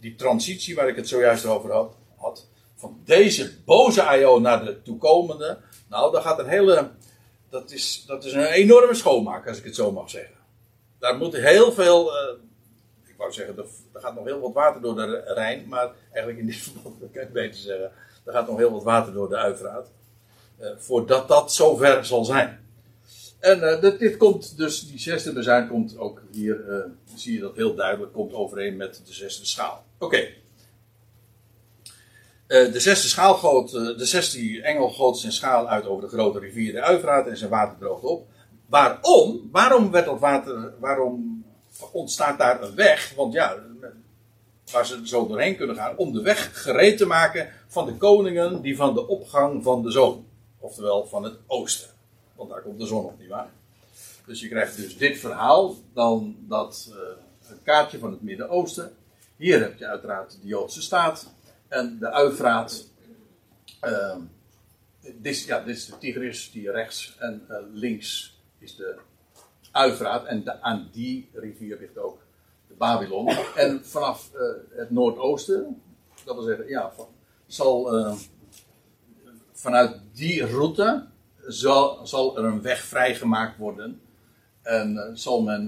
[0.00, 1.72] die transitie waar ik het zojuist over
[2.16, 5.58] had, van deze boze IO naar de toekomende.
[5.88, 6.90] Nou, daar gaat een hele.
[7.50, 10.36] Dat is, dat is een enorme schoonmaak, als ik het zo mag zeggen.
[10.98, 12.10] Daar moet heel veel.
[13.16, 15.64] Ik wou zeggen, er, er, gaat nog heel wat water door de Rijn.
[15.68, 17.90] Maar eigenlijk in dit verband kan ik beter zeggen.
[18.24, 19.90] Er gaat nog heel wat water door de Uivraat.
[20.60, 22.60] Uh, voordat dat zover zal zijn.
[23.38, 27.74] En uh, dit, komt dus, die zesde bezuin komt ook hier, zie je dat heel
[27.74, 29.84] duidelijk, komt overeen met de zesde schaal.
[29.98, 30.16] Oké.
[32.48, 36.08] Uh, de zesde schaal goot, uh, de zesde engel goot zijn schaal uit over de
[36.08, 38.26] grote rivier de Uivraat en zijn water droogt op.
[38.66, 39.48] Waarom?
[39.52, 41.44] Waarom werd dat water, waarom
[41.92, 43.12] ontstaat daar een weg?
[43.14, 43.62] Want ja,
[44.72, 48.62] waar ze zo doorheen kunnen gaan, om de weg gereed te maken van de koningen
[48.62, 50.26] die van de opgang van de zon.
[50.58, 51.88] Oftewel van het oosten.
[52.34, 53.48] Want daar komt de zon op, nietwaar?
[54.26, 56.92] Dus je krijgt dus dit verhaal, dan dat
[57.48, 58.96] een kaartje van het Midden-Oosten.
[59.36, 61.34] Hier heb je uiteraard de Joodse staat.
[61.68, 62.88] En de Uifraat.
[63.82, 64.16] Uh,
[65.14, 67.16] dit, ja, dit is de Tigris, die rechts.
[67.18, 68.98] En uh, links is de
[69.76, 70.24] Uifraat.
[70.24, 72.18] En de, aan die rivier ligt ook
[72.68, 73.28] de Babylon.
[73.56, 74.40] En vanaf uh,
[74.76, 75.82] het noordoosten,
[76.24, 77.06] dat wil zeggen, ja, van,
[77.46, 78.14] zal uh,
[79.52, 81.06] vanuit die route
[81.46, 84.00] zal, zal er een weg vrijgemaakt worden.
[84.62, 85.66] En zal men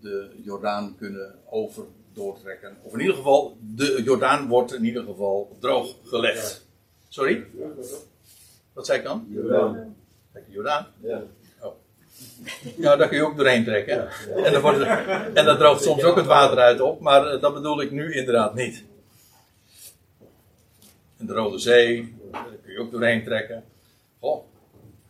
[0.00, 2.76] de Jordaan kunnen over doortrekken.
[2.82, 6.66] Of in ieder geval, de Jordaan wordt in ieder geval droog gelegd.
[7.08, 7.46] Sorry?
[8.72, 9.26] Wat zei ik dan?
[9.28, 9.96] Jordaan.
[10.48, 10.86] Jordaan?
[11.00, 11.22] Ja.
[12.76, 14.08] Ja, daar kun je ook doorheen trekken.
[14.44, 14.88] En, dan wordt het,
[15.34, 18.54] en dat droogt soms ook het water uit op, maar dat bedoel ik nu inderdaad
[18.54, 18.84] niet.
[21.16, 23.64] De Rode Zee, daar kun je ook doorheen trekken.
[24.18, 24.44] Oh,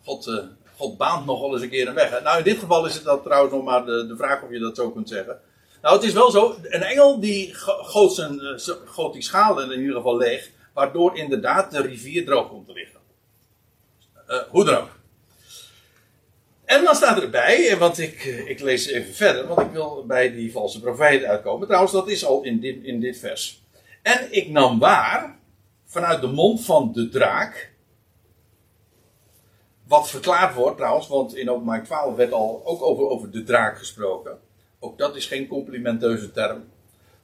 [0.04, 0.38] God, uh,
[0.76, 2.10] God baant nog wel eens een keer een weg.
[2.10, 2.20] Hè?
[2.20, 4.58] Nou, in dit geval is het dat trouwens nog maar de, de vraag of je
[4.58, 5.40] dat zo kunt zeggen.
[5.82, 8.40] Nou, het is wel zo, een engel die goot, zijn,
[8.84, 13.00] goot die schaal in ieder geval leeg, waardoor inderdaad de rivier droog komt te liggen.
[14.28, 15.00] Uh, hoe dan ook.
[16.72, 20.52] En dan staat erbij, want ik, ik lees even verder, want ik wil bij die
[20.52, 21.66] valse profeet uitkomen.
[21.66, 23.62] Trouwens, dat is al in dit, in dit vers.
[24.02, 25.38] En ik nam waar,
[25.84, 27.72] vanuit de mond van de draak,
[29.86, 33.78] wat verklaard wordt trouwens, want in openbaar 12 werd al ook over, over de draak
[33.78, 34.38] gesproken.
[34.80, 36.64] Ook dat is geen complimenteuze term.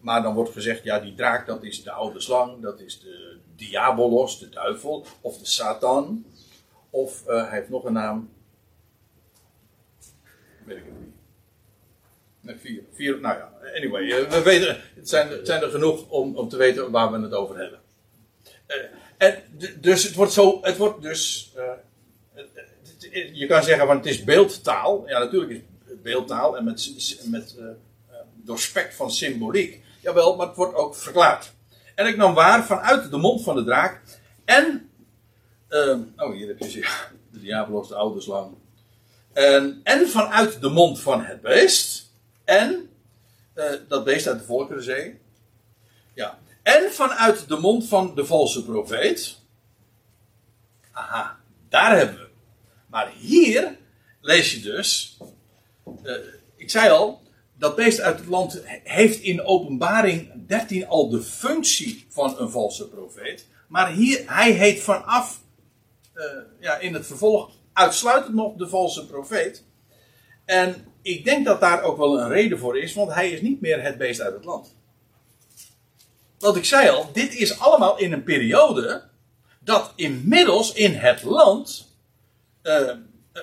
[0.00, 3.38] Maar dan wordt gezegd, ja, die draak dat is de oude slang, dat is de
[3.56, 6.24] diabolos, de duivel, of de Satan.
[6.90, 8.36] Of uh, hij heeft nog een naam.
[10.68, 11.14] Weet ik niet.
[12.40, 12.82] Nee, vier.
[12.92, 13.20] vier.
[13.20, 16.56] Nou ja, anyway, uh, we weten, het zijn, het zijn er genoeg om, om te
[16.56, 17.80] weten waar we het over hebben.
[18.68, 18.76] Uh,
[19.16, 19.42] en
[19.80, 21.52] dus het wordt zo, het wordt dus,
[23.32, 25.08] je kan zeggen van het is beeldtaal.
[25.08, 25.60] Ja, natuurlijk is
[26.02, 26.92] beeldtaal en met,
[27.30, 27.66] met uh,
[28.34, 29.82] doorspekt van symboliek.
[30.00, 31.52] Jawel, maar het wordt ook verklaard.
[31.94, 34.02] En ik nam waar vanuit de mond van de draak.
[34.44, 34.90] En.
[36.16, 36.80] Oh, hier heb je ze.
[37.32, 38.56] De diabolos, de oude slang.
[39.38, 42.12] En, en vanuit de mond van het beest.
[42.44, 42.90] En.
[43.54, 45.20] Uh, dat beest uit de Volkerenzee.
[46.14, 46.38] Ja.
[46.62, 49.38] En vanuit de mond van de valse profeet.
[50.92, 52.28] Aha, daar hebben we.
[52.86, 53.76] Maar hier
[54.20, 55.18] lees je dus
[56.02, 56.16] uh,
[56.56, 57.22] ik zei al,
[57.54, 62.88] dat beest uit het land heeft in openbaring 13 al de functie van een valse
[62.88, 63.46] profeet.
[63.68, 65.40] Maar hier, hij heet vanaf,
[66.14, 66.24] uh,
[66.60, 69.64] ja, in het vervolg uitsluitend nog de valse profeet.
[70.44, 73.60] En ik denk dat daar ook wel een reden voor is, want hij is niet
[73.60, 74.76] meer het beest uit het land.
[76.38, 79.02] Want ik zei al, dit is allemaal in een periode
[79.60, 81.96] dat inmiddels in het land
[82.62, 82.90] uh,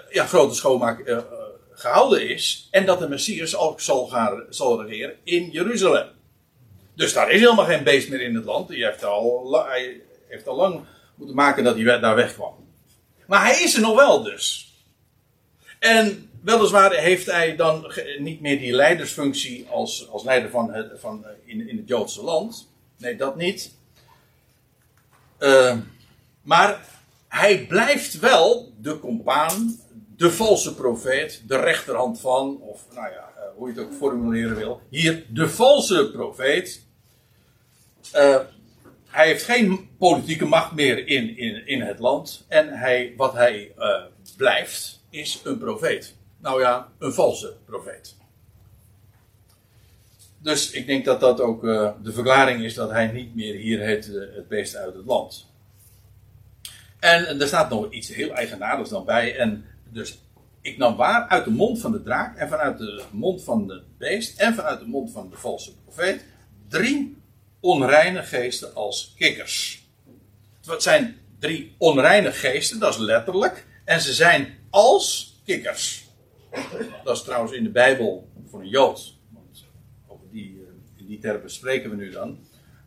[0.09, 1.23] ja, grote schoonmaak
[1.71, 2.67] gehouden is.
[2.71, 6.07] En dat de Messias ook zal, gaan, zal regeren in Jeruzalem.
[6.95, 8.67] Dus daar is helemaal geen beest meer in het land.
[8.67, 12.64] Die al, hij heeft al lang moeten maken dat hij daar wegkwam.
[13.27, 14.73] Maar hij is er nog wel dus.
[15.79, 21.31] En weliswaar heeft hij dan niet meer die leidersfunctie als, als leider van van, eh,
[21.45, 22.67] in, in het Joodse land.
[22.97, 23.73] Nee, dat niet.
[25.37, 25.77] Eh,
[26.41, 26.85] maar
[27.27, 29.79] hij blijft wel de compaan,
[30.15, 34.55] de valse profeet, de rechterhand van, of nou ja, eh, hoe je het ook formuleren
[34.55, 34.81] wil.
[34.89, 36.83] Hier de valse profeet.
[38.11, 38.39] Eh,
[39.15, 42.45] hij heeft geen politieke macht meer in, in, in het land.
[42.47, 44.03] En hij, wat hij eh,
[44.37, 46.15] blijft, is een profeet.
[46.37, 48.15] Nou ja, een valse profeet.
[50.37, 53.79] Dus ik denk dat dat ook eh, de verklaring is dat hij niet meer hier
[53.79, 55.47] heet eh, het beest uit het land.
[56.99, 59.37] En, er staat nog iets heel eigenaardigs dan bij.
[59.37, 60.19] En dus
[60.61, 63.97] ik nam waar uit de mond van de draak en vanuit de mond van het
[63.97, 66.25] beest en vanuit de mond van de valse profeet
[66.67, 67.14] drie
[67.65, 69.83] onreine geesten als kikkers.
[70.65, 73.65] Het zijn drie onreine geesten, dat is letterlijk.
[73.83, 76.05] En ze zijn als kikkers.
[77.03, 79.13] Dat is trouwens in de Bijbel voor een Jood.
[79.33, 79.65] Want
[80.07, 82.39] over die, eh, in die termen spreken we nu dan.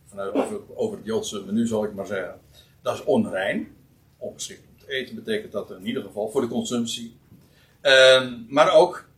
[0.06, 2.40] Vanuit, over, over het Joodse menu zal ik maar zeggen.
[2.82, 3.76] Dat is onrein.
[4.16, 7.16] Ongeschikt om te eten betekent dat in ieder geval voor de consumptie.
[7.80, 9.08] Ehm, maar ook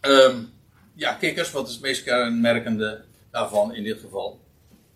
[0.00, 0.42] ehm,
[0.94, 4.40] ja, kikkers, wat is het meest kenmerkende daarvan in dit geval.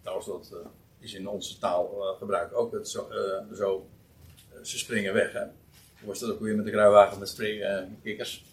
[0.01, 0.67] Trouwens, dat eh,
[0.99, 3.09] is in onze taalgebruik ook het zo.
[3.09, 3.87] eh, zo
[4.53, 5.33] eh, ze springen weg.
[5.33, 8.45] Hoe was dat ook weer met de kruiwagen met springen, eh, kikkers?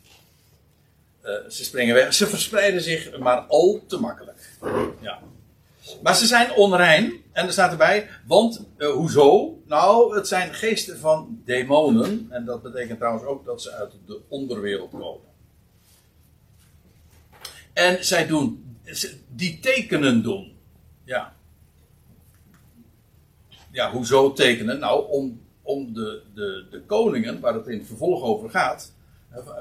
[1.21, 2.13] Eh, ze springen weg.
[2.13, 4.49] Ze verspreiden zich maar al te makkelijk.
[4.99, 5.19] Ja.
[6.03, 7.23] Maar ze zijn onrein.
[7.31, 9.57] En er staat erbij, want eh, hoezo?
[9.65, 12.27] Nou, het zijn geesten van demonen.
[12.29, 15.27] En dat betekent trouwens ook dat ze uit de onderwereld komen.
[17.73, 18.68] En zij doen,
[19.27, 20.57] die tekenen doen.
[21.03, 21.35] Ja.
[23.71, 24.79] Ja, hoezo tekenen?
[24.79, 28.93] Nou, om, om de, de, de koningen, waar het in het vervolg over gaat,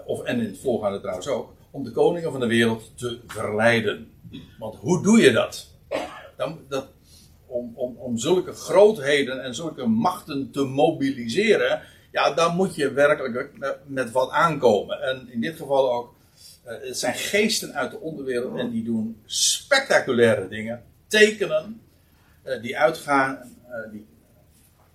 [0.07, 4.11] of, en in het voorgaande trouwens ook, om de koningen van de wereld te verleiden.
[4.59, 5.75] Want hoe doe je dat?
[6.37, 6.89] Dan, dat
[7.47, 13.51] om, om, om zulke grootheden en zulke machten te mobiliseren, ja, dan moet je werkelijk
[13.87, 15.03] met, wat aankomen.
[15.03, 16.15] En in dit geval ook,
[16.69, 21.81] het zijn geesten uit de onderwereld en die doen spectaculaire dingen, tekenen,
[22.43, 24.07] eh, die uitgaan, eh, die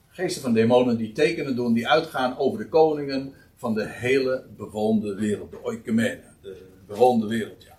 [0.10, 5.16] geesten van demonen die tekenen doen, die uitgaan over de koningen van de hele bewoonde
[5.16, 7.74] wereld, de oikumene, de bewoonde wereld, ja.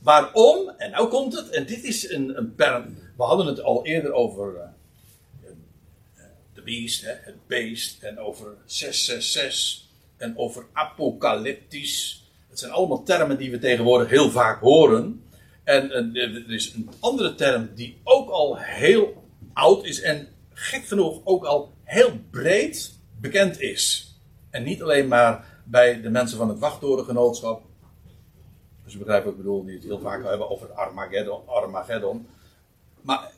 [0.00, 0.68] Waarom?
[0.68, 2.98] En nou komt het, en dit is een, een perm.
[3.16, 4.68] We hadden het al eerder over eh,
[6.14, 12.19] eh, de beest, het beest, en over 666, en over apocalyptisch.
[12.60, 15.24] Zijn allemaal termen die we tegenwoordig heel vaak horen.
[15.64, 20.84] En eh, er is een andere term die ook al heel oud is en gek
[20.84, 24.14] genoeg ook al heel breed bekend is.
[24.50, 27.62] En niet alleen maar bij de mensen van het wachttorengenootschap.
[28.84, 31.48] Dus je begrijpt wat ik bedoel, die het heel vaak hebben over Armageddon.
[31.48, 32.26] Armageddon.
[33.00, 33.30] Maar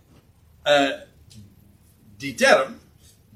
[0.62, 0.90] eh,
[2.16, 2.74] die term,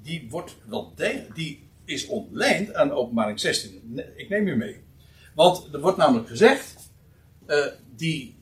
[0.02, 0.92] die wordt wel
[1.34, 3.80] die is ontleend aan openbaring 16.
[3.84, 4.84] Ne- Ik neem u mee.
[5.36, 6.90] Want er wordt namelijk gezegd,
[7.46, 8.38] eh, die,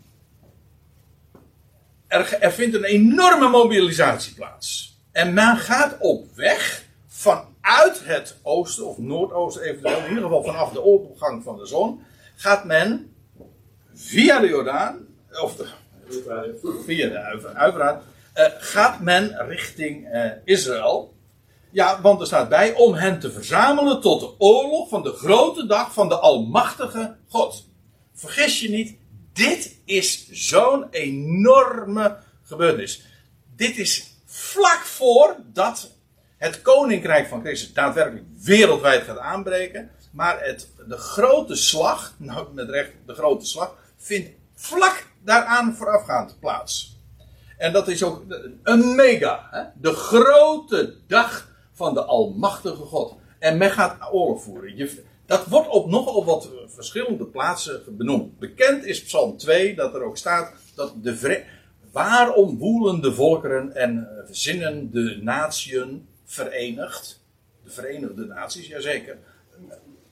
[2.06, 4.98] er, er vindt een enorme mobilisatie plaats.
[5.12, 10.72] En men gaat op weg vanuit het oosten, of noordoosten eventueel, in ieder geval vanaf
[10.72, 12.02] de opgang van de zon,
[12.34, 13.14] gaat men
[13.94, 15.06] via de Jordaan,
[15.42, 15.66] of de,
[16.84, 18.02] via de Uiver- Uiveraat,
[18.32, 21.13] eh, gaat men richting eh, Israël.
[21.74, 25.66] Ja, want er staat bij om hen te verzamelen tot de oorlog van de grote
[25.66, 27.68] dag van de Almachtige God.
[28.12, 28.96] Vergis je niet,
[29.32, 33.04] dit is zo'n enorme gebeurtenis.
[33.56, 35.90] Dit is vlak voordat
[36.36, 39.90] het koninkrijk van Christus daadwerkelijk wereldwijd gaat aanbreken.
[40.12, 46.36] Maar het, de grote slag, nou met recht de grote slag, vindt vlak daaraan voorafgaand
[46.40, 46.98] plaats.
[47.58, 48.22] En dat is ook
[48.62, 49.62] een mega, hè?
[49.80, 53.14] de grote dag van de Almachtige God.
[53.38, 54.76] En men gaat oorlog voeren.
[54.76, 58.38] Je, dat wordt op nogal wat verschillende plaatsen benoemd.
[58.38, 61.44] Bekend is Psalm 2 dat er ook staat dat de
[61.92, 67.22] waarom woelen de volkeren en eh, verzinnen de natieën verenigd.
[67.64, 69.18] De Verenigde Naties, jazeker.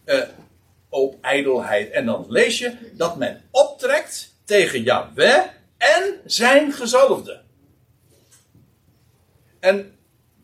[0.05, 0.23] eh,
[0.89, 1.91] op ijdelheid.
[1.91, 5.45] En dan lees je dat men optrekt tegen Yahweh
[5.79, 7.41] en zijn gezalfde.
[9.61, 9.95] En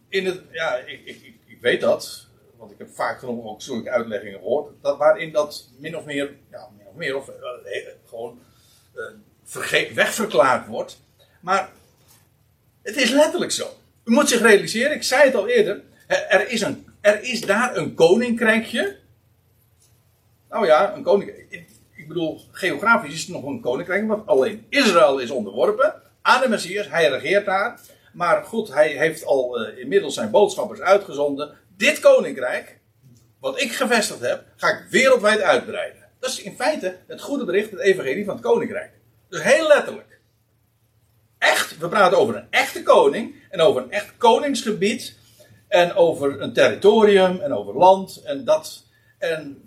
[0.09, 3.63] in het, ja, ik, ik, ik, ik weet dat, want ik heb vaak genoeg ook
[3.63, 7.87] zulke uitleggingen gehoord, dat waarin dat min of meer, ja, min of meer, of eh,
[8.09, 8.41] gewoon
[8.95, 11.01] eh, wegverklaard wordt.
[11.41, 11.71] Maar
[12.83, 13.69] het is letterlijk zo.
[14.05, 17.77] U moet zich realiseren, ik zei het al eerder, er is, een, er is daar
[17.77, 18.97] een koninkrijkje
[20.49, 21.67] Nou ja, een koninkrijk.
[21.95, 26.49] Ik bedoel, geografisch is het nog een koninkrijk, want alleen Israël is onderworpen aan de
[26.49, 26.89] Messias.
[26.89, 27.81] Hij regeert daar.
[28.13, 31.57] Maar goed, hij heeft al uh, inmiddels zijn boodschappers uitgezonden.
[31.77, 32.79] Dit koninkrijk,
[33.41, 36.03] wat ik gevestigd heb, ga ik wereldwijd uitbreiden.
[36.19, 38.93] Dat is in feite het goede bericht, het evangelie van het koninkrijk.
[39.29, 40.21] Dus heel letterlijk.
[41.39, 45.17] Echt, we praten over een echte koning en over een echt koningsgebied
[45.69, 48.85] en over een territorium en over land en dat.
[49.19, 49.63] En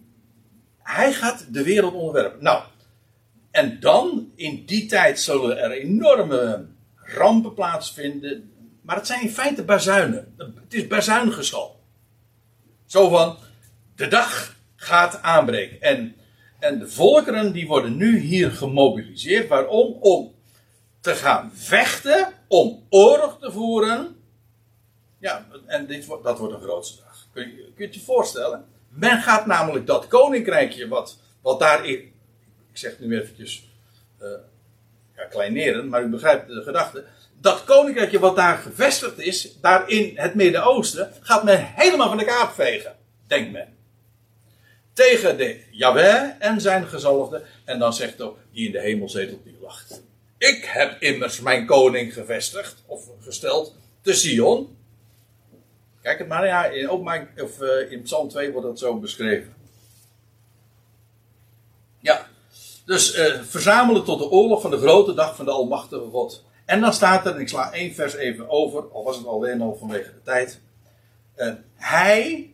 [0.77, 2.43] hij gaat de wereld onderwerpen.
[2.43, 2.63] Nou,
[3.51, 6.65] en dan, in die tijd zullen er enorme
[7.13, 8.51] rampen plaatsvinden.
[8.81, 10.33] Maar het zijn in feite bazuinen.
[10.37, 11.79] Het is bazuingeschal.
[12.85, 13.37] Zo van,
[13.95, 15.81] de dag gaat aanbreken.
[15.81, 16.15] En,
[16.59, 19.47] en de volkeren die worden nu hier gemobiliseerd.
[19.47, 19.97] Waarom?
[19.99, 20.33] Om
[20.99, 24.15] te gaan vechten, om oorlog te voeren.
[25.17, 27.27] Ja, en dit, dat wordt een grootste dag.
[27.33, 28.65] Kun je, kun je je voorstellen?
[28.89, 31.99] Men gaat namelijk dat koninkrijkje wat, wat daarin,
[32.71, 33.69] ik zeg nu eventjes
[34.21, 34.27] uh,
[35.21, 37.03] ja, kleineren, maar u begrijpt de gedachte.
[37.41, 42.25] Dat koninkrijkje wat daar gevestigd is, daar in het Midden-Oosten, gaat men helemaal van de
[42.25, 42.95] kaap vegen,
[43.27, 43.67] denkt men.
[44.93, 47.43] Tegen de Yahweh en zijn gezalfde.
[47.65, 50.01] En dan zegt ook, die in de hemel zetelt, die lacht.
[50.37, 54.77] Ik heb immers mijn koning gevestigd, of gesteld, te Sion.
[56.01, 59.53] Kijk het maar, ja, in, openbaar, of, uh, in Psalm 2 wordt dat zo beschreven.
[61.99, 62.27] Ja,
[62.91, 66.43] dus uh, verzamelen tot de oorlog van de grote dag van de Almachtige God.
[66.65, 69.61] En dan staat er, en ik sla één vers even over, al was het alleen
[69.61, 70.61] al vanwege de tijd.
[71.37, 72.53] Uh, hij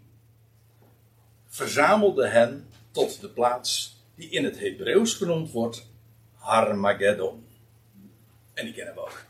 [1.48, 5.88] verzamelde hen tot de plaats die in het Hebreeuws genoemd wordt
[6.34, 7.46] Harmageddon.
[8.54, 9.26] En die kennen we ook.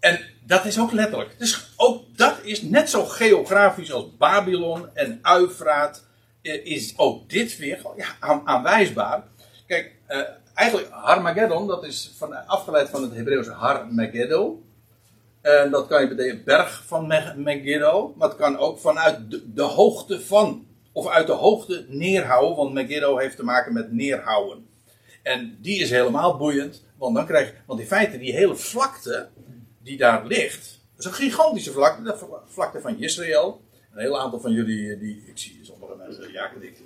[0.00, 1.38] En dat is ook letterlijk.
[1.38, 6.10] Dus ook dat is net zo geografisch als Babylon en Uifraat.
[6.42, 9.24] Eh, is ook dit weer ja, aanwijsbaar.
[9.66, 10.20] Kijk, uh,
[10.54, 14.62] eigenlijk Harmageddon, dat is van, afgeleid van het Hebreeuwse Har Megiddo.
[15.40, 18.14] En dat kan je betekenen berg van Megiddo.
[18.16, 20.66] Maar het kan ook vanuit de, de, hoogte van.
[20.92, 22.56] Of uit de hoogte neerhouden.
[22.56, 24.66] Want Megiddo heeft te maken met neerhouden.
[25.22, 26.82] En die is helemaal boeiend.
[26.96, 27.54] Want dan krijg je.
[27.66, 29.28] Want in feite, die hele vlakte
[29.82, 30.80] die daar ligt.
[30.96, 32.16] Dat is een gigantische vlakte, de
[32.46, 33.60] vlakte van Israël.
[33.92, 36.80] Een heel aantal van jullie, die, ik zie sommige mensen, ja, ik,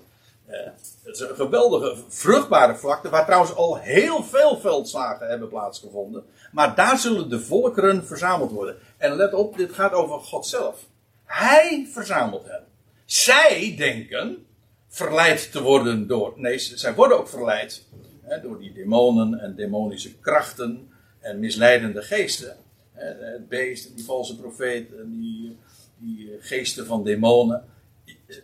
[0.49, 0.57] uh,
[1.05, 6.25] het is een geweldige, vruchtbare vlakte, waar trouwens al heel veel veldslagen hebben plaatsgevonden.
[6.53, 8.77] Maar daar zullen de volkeren verzameld worden.
[8.97, 10.87] En let op, dit gaat over God zelf.
[11.25, 12.65] Hij verzamelt hen.
[13.05, 14.47] Zij denken
[14.89, 16.33] verleid te worden door.
[16.37, 17.85] Nee, zij worden ook verleid
[18.23, 20.91] hè, door die demonen en demonische krachten
[21.21, 22.57] en misleidende geesten
[22.97, 25.57] het beest, die valse profeet, die,
[25.99, 27.65] die eh, geesten van demonen.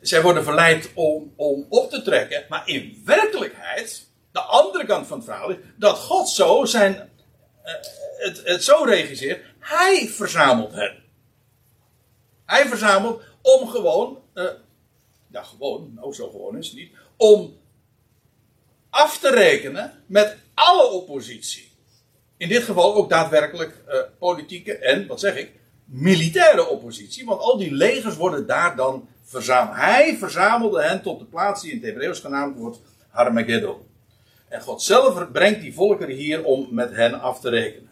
[0.00, 5.16] Zij worden verleid om, om op te trekken, maar in werkelijkheid, de andere kant van
[5.16, 7.72] het verhaal is dat God zo zijn, uh,
[8.16, 11.02] het, het zo regisseert, hij verzamelt hen.
[12.46, 14.50] Hij verzamelt om gewoon, uh,
[15.30, 17.60] ja gewoon, nou zo gewoon is het niet, om
[18.90, 21.72] af te rekenen met alle oppositie
[22.42, 25.52] in dit geval ook daadwerkelijk uh, politieke en, wat zeg ik,
[25.92, 27.24] militaire oppositie.
[27.24, 29.76] Want al die legers worden daar dan verzameld.
[29.76, 33.76] Hij verzamelde hen tot de plaats die in het Hebreeuws genaamd wordt Harmageddon.
[34.48, 37.90] En God zelf brengt die volkeren hier om met hen af te rekenen.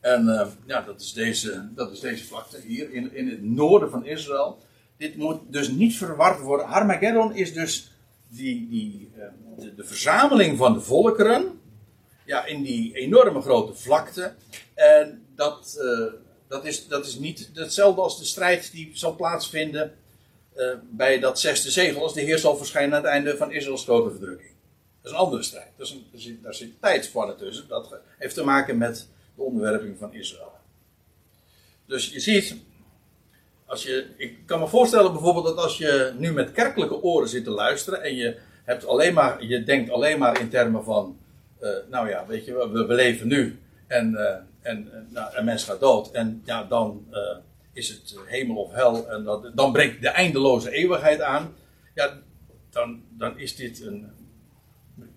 [0.00, 3.90] En uh, ja, dat is, deze, dat is deze vlakte hier in, in het noorden
[3.90, 4.58] van Israël.
[4.96, 6.66] Dit moet dus niet verward worden.
[6.66, 7.92] Harmageddon is dus
[8.28, 11.60] die, die, uh, de, verzameling van de volkeren
[12.24, 14.34] ja, in die enorme grote vlakte.
[14.74, 16.12] En dat, uh,
[16.54, 19.94] dat, is, dat is niet hetzelfde als de strijd die zal plaatsvinden
[20.56, 23.82] uh, bij dat zesde zegel, als de Heer zal verschijnen aan het einde van Israëls
[23.82, 24.50] grote verdrukking.
[25.02, 25.70] Dat is een andere strijd.
[25.76, 27.68] Dat is een, daar, zit, daar tussen.
[27.68, 30.52] Dat heeft te maken met de onderwerping van Israël.
[31.86, 32.56] Dus je ziet,
[33.66, 37.44] als je, ik kan me voorstellen bijvoorbeeld dat als je nu met kerkelijke oren zit
[37.44, 41.18] te luisteren en je, hebt alleen maar, je denkt alleen maar in termen van
[41.62, 45.44] uh, nou ja, weet je, we, we leven nu en, uh, en uh, nou, een
[45.44, 47.06] mens gaat dood en ja, dan
[47.72, 51.54] is het hemel of hel en dat, dan breekt de eindeloze eeuwigheid aan.
[51.94, 52.18] Ja,
[52.70, 54.10] dan, dan is dit een.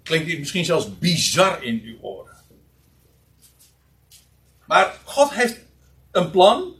[0.04, 2.36] Klinkt dit misschien zelfs bizar in uw oren.
[4.66, 5.60] Maar God heeft
[6.12, 6.74] een plan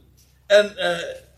[0.46, 0.72] en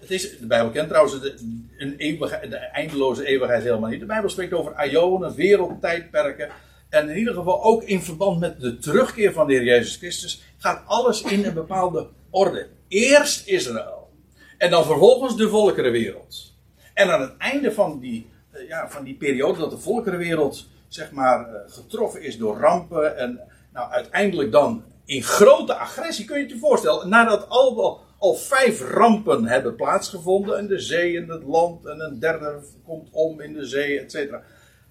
[0.01, 1.35] het is, de Bijbel kent trouwens de,
[1.79, 2.19] een
[2.51, 4.01] de eindeloze eeuwigheid helemaal niet.
[4.01, 6.51] De Bijbel spreekt over aionen, wereldtijdperken.
[6.91, 10.43] En in ieder geval ook in verband met de terugkeer van de Heer Jezus Christus
[10.59, 12.69] gaat alles in een bepaalde orde.
[12.89, 14.11] Eerst Israël.
[14.59, 16.55] En dan vervolgens de volkerenwereld.
[16.95, 21.11] En aan het einde van die, eh, ja, van die periode dat de volkerenwereld zeg
[21.11, 23.41] maar, eh, getroffen is door rampen en
[23.73, 28.81] nou, uiteindelijk dan in grote agressie, kun je het je voorstellen, nadat al, al vijf
[28.81, 33.53] rampen hebben plaatsgevonden, en de zee en het land en een derde komt om in
[33.53, 34.43] de zee, et cetera.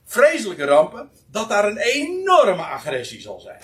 [0.09, 3.61] Vreselijke rampen, dat daar een enorme agressie zal zijn.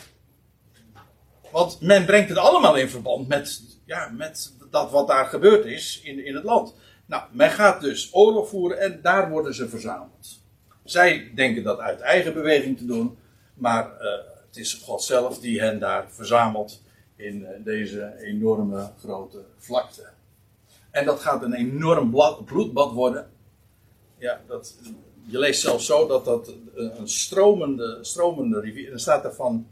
[1.51, 6.01] Want men brengt het allemaal in verband met, ja, met dat wat daar gebeurd is
[6.03, 6.75] in, in het land.
[7.05, 10.41] Nou, men gaat dus oorlog voeren en daar worden ze verzameld.
[10.83, 13.17] Zij denken dat uit eigen beweging te doen,
[13.53, 14.11] maar uh,
[14.47, 16.81] het is God zelf die hen daar verzamelt
[17.15, 20.09] in uh, deze enorme grote vlakte.
[20.91, 22.15] En dat gaat een enorm
[22.45, 23.31] bloedbad worden.
[24.17, 24.75] Ja, dat,
[25.25, 28.91] je leest zelfs zo dat dat een stromende, stromende rivier.
[28.91, 29.67] Er staat er van,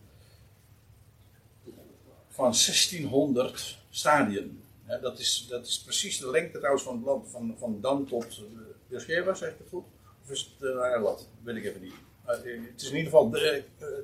[2.30, 4.62] van 1600 stadien.
[5.02, 8.38] Dat, is, dat is precies de lengte trouwens van het land, van, van Dan tot
[8.38, 9.84] uh, Beersheba, zeg ik het goed?
[10.24, 11.28] Of is het uh, naar Eilat?
[11.44, 11.94] Weet ik even niet.
[12.26, 12.32] Uh,
[12.72, 13.36] het is in ieder geval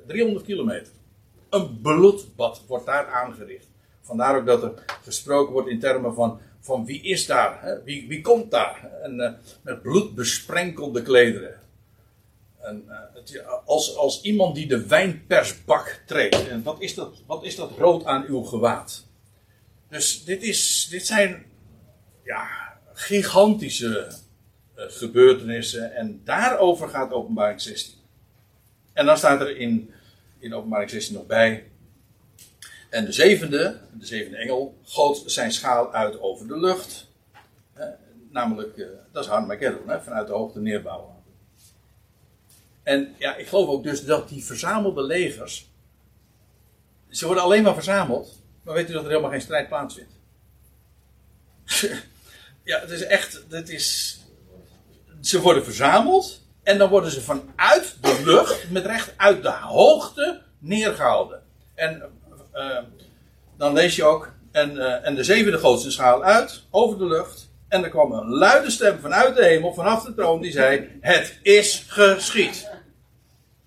[0.06, 0.92] 300 kilometer.
[1.50, 3.66] Een bloedbad wordt daar aangericht.
[4.00, 7.62] Vandaar ook dat er gesproken wordt in termen van, van wie is daar?
[7.62, 7.82] Hè?
[7.82, 8.90] Wie, wie komt daar?
[9.02, 11.60] En, met bloed besprenkelde klederen.
[12.60, 12.84] En,
[13.14, 16.48] het, als, als iemand die de wijnpersbak treedt.
[16.48, 19.06] En wat is dat, wat is dat rood aan uw gewaad?
[19.88, 21.46] Dus dit, is, dit zijn
[22.24, 22.48] ja,
[22.92, 24.12] gigantische
[24.76, 25.94] uh, gebeurtenissen.
[25.94, 27.98] En daarover gaat openbaring 16.
[28.92, 29.90] En dan staat er in,
[30.38, 31.69] in openbaring 16 nog bij.
[32.90, 37.06] En de zevende, de zevende engel, goot zijn schaal uit over de lucht.
[37.72, 37.86] Eh,
[38.30, 41.14] namelijk, uh, dat is Armageddon, hè, vanuit de hoogte neerbouwen.
[42.82, 45.70] En ja, ik geloof ook dus dat die verzamelde legers.
[47.08, 50.12] Ze worden alleen maar verzameld maar weet u dat er helemaal geen strijd plaatsvindt?
[52.70, 53.44] ja, het is echt.
[53.48, 54.18] Het is,
[55.20, 56.48] ze worden verzameld.
[56.62, 61.42] En dan worden ze vanuit de lucht, met recht uit de hoogte, neergehouden.
[61.74, 62.19] En
[62.54, 62.78] uh,
[63.56, 64.32] dan lees je ook.
[64.52, 67.48] En, uh, en de zevende grootste schaal uit, over de lucht.
[67.68, 71.38] En er kwam een luide stem vanuit de hemel, vanaf de troon, die zei: Het
[71.42, 72.70] is geschied.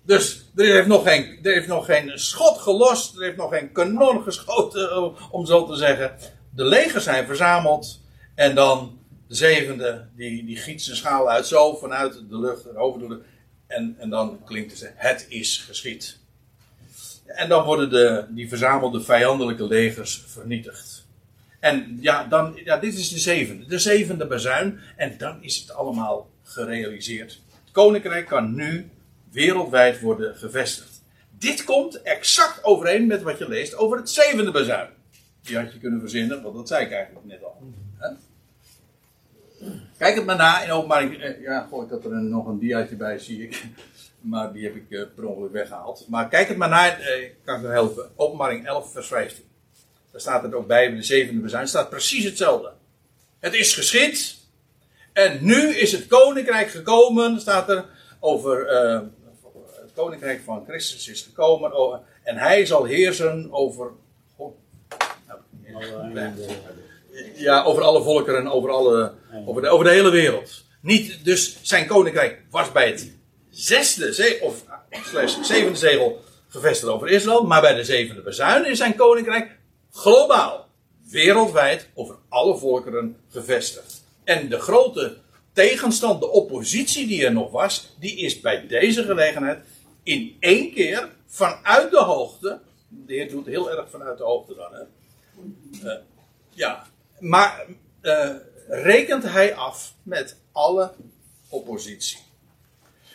[0.06, 3.72] Dus er heeft, nog geen, er heeft nog geen schot gelost, er heeft nog geen
[3.72, 6.16] kanon geschoten, eh, om zo te zeggen.
[6.50, 8.00] De legers zijn verzameld
[8.34, 13.08] en dan de zevende, die, die giet zijn schaal uit zo vanuit de lucht over
[13.08, 13.20] de.
[13.66, 16.18] En, en dan klinkt het, het is geschied.
[17.24, 21.06] En dan worden de, die verzamelde vijandelijke legers vernietigd.
[21.60, 23.66] En ja, dan, ja, dit is de zevende.
[23.66, 24.80] De zevende bazuin.
[24.96, 27.40] En dan is het allemaal gerealiseerd.
[27.64, 28.90] Het koninkrijk kan nu
[29.30, 31.02] wereldwijd worden gevestigd.
[31.38, 34.88] Dit komt exact overeen met wat je leest over het zevende bezuin.
[35.42, 37.62] Die had je kunnen verzinnen, want dat zei ik eigenlijk net al.
[39.98, 41.22] Kijk het maar na in openbaring.
[41.22, 43.64] Eh, ja, goh, had er nog een diaatje bij, zie ik.
[44.24, 46.06] Maar die heb ik uh, per ongeluk weggehaald.
[46.08, 47.06] Maar kijk het maar na, uh,
[47.44, 48.10] kan ik je helpen.
[48.16, 49.44] Openbaring 11, vers 15.
[50.10, 51.68] Daar staat het ook bij, de zevende bezuin.
[51.68, 52.72] staat precies hetzelfde.
[53.38, 54.36] Het is geschied.
[55.12, 57.84] En nu is het koninkrijk gekomen, staat er
[58.20, 58.66] over
[59.94, 63.90] koninkrijk van Christus is gekomen oh, en hij zal heersen over.
[67.34, 69.12] ja, over alle volkeren, over, alle,
[69.46, 70.64] over, de, over de hele wereld.
[70.80, 73.12] Niet, dus zijn koninkrijk was bij het
[73.54, 78.78] zesde ze, of slash, zevende zegel gevestigd over Israël, maar bij de zevende bezuin is
[78.78, 79.58] zijn koninkrijk
[79.92, 80.68] globaal,
[81.10, 84.02] wereldwijd, over alle volkeren gevestigd.
[84.24, 85.16] En de grote
[85.52, 89.64] tegenstand, de oppositie die er nog was, die is bij deze gelegenheid
[90.02, 92.60] in één keer vanuit de hoogte.
[92.88, 94.72] De Heer doet heel erg vanuit de hoogte dan.
[94.72, 94.82] Hè?
[95.84, 96.00] Uh,
[96.50, 96.86] ja,
[97.18, 97.66] maar
[98.02, 98.30] uh,
[98.68, 100.92] rekent hij af met alle
[101.48, 102.18] oppositie.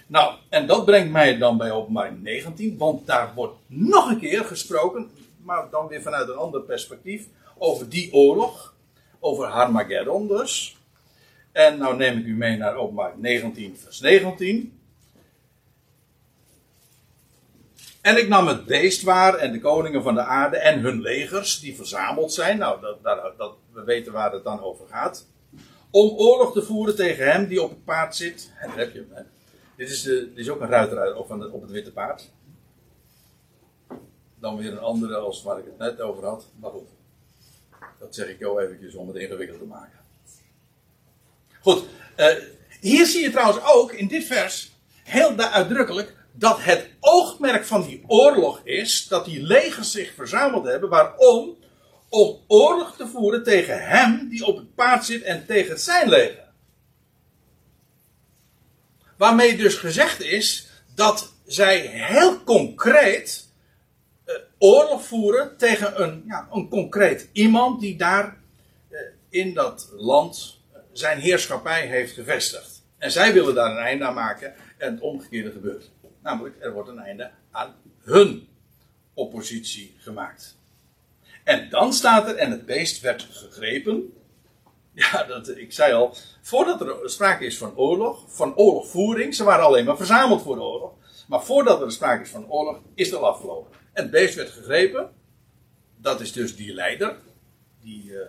[0.10, 4.46] Nou, en dat brengt mij dan bij openbaring 19, want daar wordt nog een keer
[4.46, 5.12] gesproken,
[5.44, 8.74] maar dan weer vanuit een ander perspectief, over die oorlog,
[9.20, 10.78] over Harmageddon dus.
[11.52, 14.80] En nou neem ik u mee naar openbaring 19, vers 19.
[18.02, 21.60] En ik nam het beest waar en de koningen van de aarde en hun legers
[21.60, 22.58] die verzameld zijn.
[22.58, 25.28] Nou, dat, dat, dat, we weten waar het dan over gaat.
[25.92, 28.52] Om oorlog te voeren tegen hem die op het paard zit.
[28.60, 29.26] En heb je hem.
[29.80, 32.30] Dit, is ook een ruiter op, op het witte paard.
[34.40, 36.46] Dan weer een andere als waar ik het net over had.
[36.60, 36.88] Maar goed.
[38.00, 40.00] Dat zeg ik jou eventjes om het ingewikkeld te maken.
[41.62, 41.84] Goed.
[42.18, 42.28] Uh,
[42.80, 44.72] hier zie je trouwens ook in dit vers
[45.04, 50.90] heel uitdrukkelijk dat het oogmerk van die oorlog is dat die legers zich verzameld hebben.
[50.90, 51.58] Waarom?
[52.10, 56.49] Om oorlog te voeren tegen hem die op het paard zit en tegen zijn leger.
[59.20, 63.50] Waarmee dus gezegd is dat zij heel concreet
[64.26, 68.38] eh, oorlog voeren tegen een, ja, een concreet iemand die daar
[68.90, 69.00] eh,
[69.30, 72.84] in dat land eh, zijn heerschappij heeft gevestigd.
[72.98, 75.92] En zij willen daar een einde aan maken en het omgekeerde gebeurt.
[76.22, 78.48] Namelijk, er wordt een einde aan hun
[79.14, 80.58] oppositie gemaakt.
[81.44, 84.14] En dan staat er, en het beest werd gegrepen.
[85.12, 89.66] Ja, dat, ik zei al, voordat er sprake is van oorlog, van oorlogvoering, ze waren
[89.66, 90.92] alleen maar verzameld voor de oorlog.
[91.28, 93.72] Maar voordat er sprake is van oorlog, is het al afgelopen.
[93.94, 95.10] En het beest werd gegrepen.
[95.98, 97.18] Dat is dus die leider.
[97.82, 98.20] Die, uh,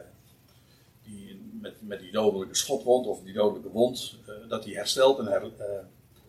[1.03, 5.27] die met, met die dodelijke schotwond of die dodelijke wond, uh, dat hij herstelt en
[5.27, 5.51] her,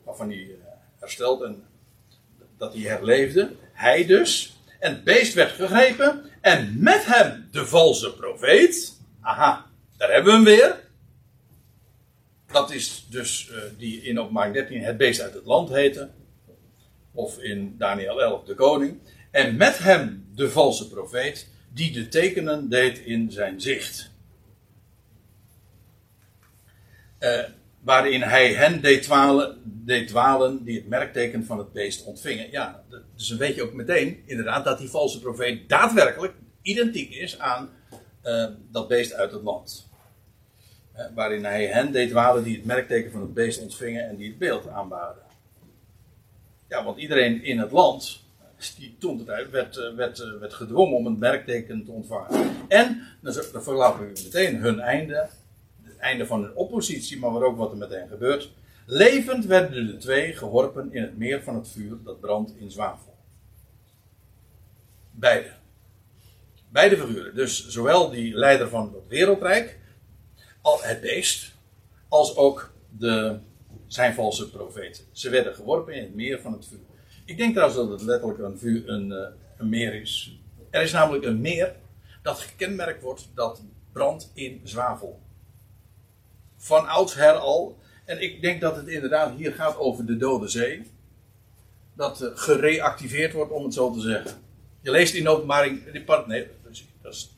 [0.03, 0.55] waarvan hij
[0.99, 1.63] herstelt en
[2.57, 3.51] dat hij herleefde.
[3.73, 4.55] Hij dus.
[4.79, 6.25] En het beest werd gegrepen.
[6.41, 8.99] En met hem de valse profeet.
[9.21, 9.70] Aha,
[10.01, 10.79] daar hebben we hem weer.
[12.51, 16.09] Dat is dus uh, die in openbaring 13 het beest uit het land heette.
[17.13, 18.99] Of in Daniel 11 de koning.
[19.31, 21.49] En met hem de valse profeet.
[21.73, 24.11] Die de tekenen deed in zijn zicht.
[27.19, 27.39] Uh,
[27.79, 32.51] waarin hij hen deed dwalen, deed dwalen die het merkteken van het beest ontvingen.
[32.51, 32.83] Ja,
[33.15, 37.69] dus dan weet je ook meteen inderdaad dat die valse profeet daadwerkelijk identiek is aan
[38.23, 39.90] uh, dat beest uit het land.
[41.01, 44.29] Uh, waarin hij hen deed dwalen die het merkteken van het beest ontvingen en die
[44.29, 45.23] het beeld aanbaden.
[46.67, 48.23] Ja, want iedereen in het land,
[48.77, 52.51] die toen het uit, werd, uh, werd, werd gedwongen om een merkteken te ontvangen.
[52.67, 55.29] En, dan, verklappen we meteen hun einde
[56.01, 58.51] einde van hun oppositie, maar ook wat er meteen gebeurt.
[58.85, 63.15] Levend werden de twee geworpen in het meer van het vuur dat brandt in zwavel.
[65.11, 65.51] Beide.
[66.69, 67.35] Beide figuren.
[67.35, 69.79] Dus zowel die leider van het wereldrijk,
[70.63, 71.53] het beest,
[72.07, 73.37] als ook de,
[73.87, 75.03] zijn valse profeten.
[75.11, 76.79] Ze werden geworpen in het meer van het vuur.
[77.25, 79.11] Ik denk trouwens dat het letterlijk een, vuur, een,
[79.57, 80.39] een meer is.
[80.69, 81.75] Er is namelijk een meer
[82.21, 85.19] dat gekenmerkt wordt dat brandt in zwavel
[86.61, 87.77] van oudsher al.
[88.05, 90.91] En ik denk dat het inderdaad hier gaat over de Dode Zee.
[91.93, 94.31] Dat uh, gereactiveerd wordt, om het zo te zeggen.
[94.81, 95.91] Je leest in openbaring.
[96.27, 96.47] Nee,
[97.01, 97.35] dat is,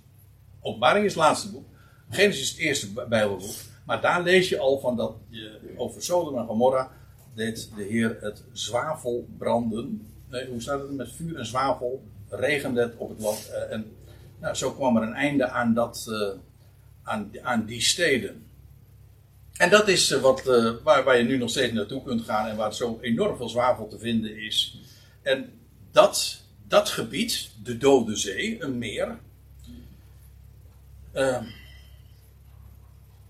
[0.62, 1.66] openbaring is het laatste boek.
[2.10, 3.56] Genesis is het eerste Bijbelboek.
[3.86, 6.92] Maar daar lees je al van dat je, over Sodom en Gomorra
[7.36, 10.08] deed de Heer het zwavel branden.
[10.30, 12.04] Nee, hoe staat het met vuur en zwavel?
[12.30, 13.50] Regende op het land.
[13.50, 13.96] Uh, en
[14.40, 16.30] nou, zo kwam er een einde aan, dat, uh,
[17.04, 18.46] aan, aan die steden.
[19.54, 22.56] En dat is wat, uh, waar, waar je nu nog steeds naartoe kunt gaan en
[22.56, 24.82] waar zo enorm veel zwavel te vinden is.
[25.22, 25.60] En
[25.92, 29.18] dat, dat gebied, de Dode Zee, een meer,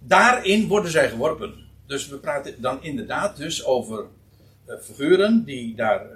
[0.08, 1.54] daarin worden zij geworpen.
[1.86, 4.06] Dus we praten dan inderdaad dus over
[4.68, 6.08] uh, figuren die daar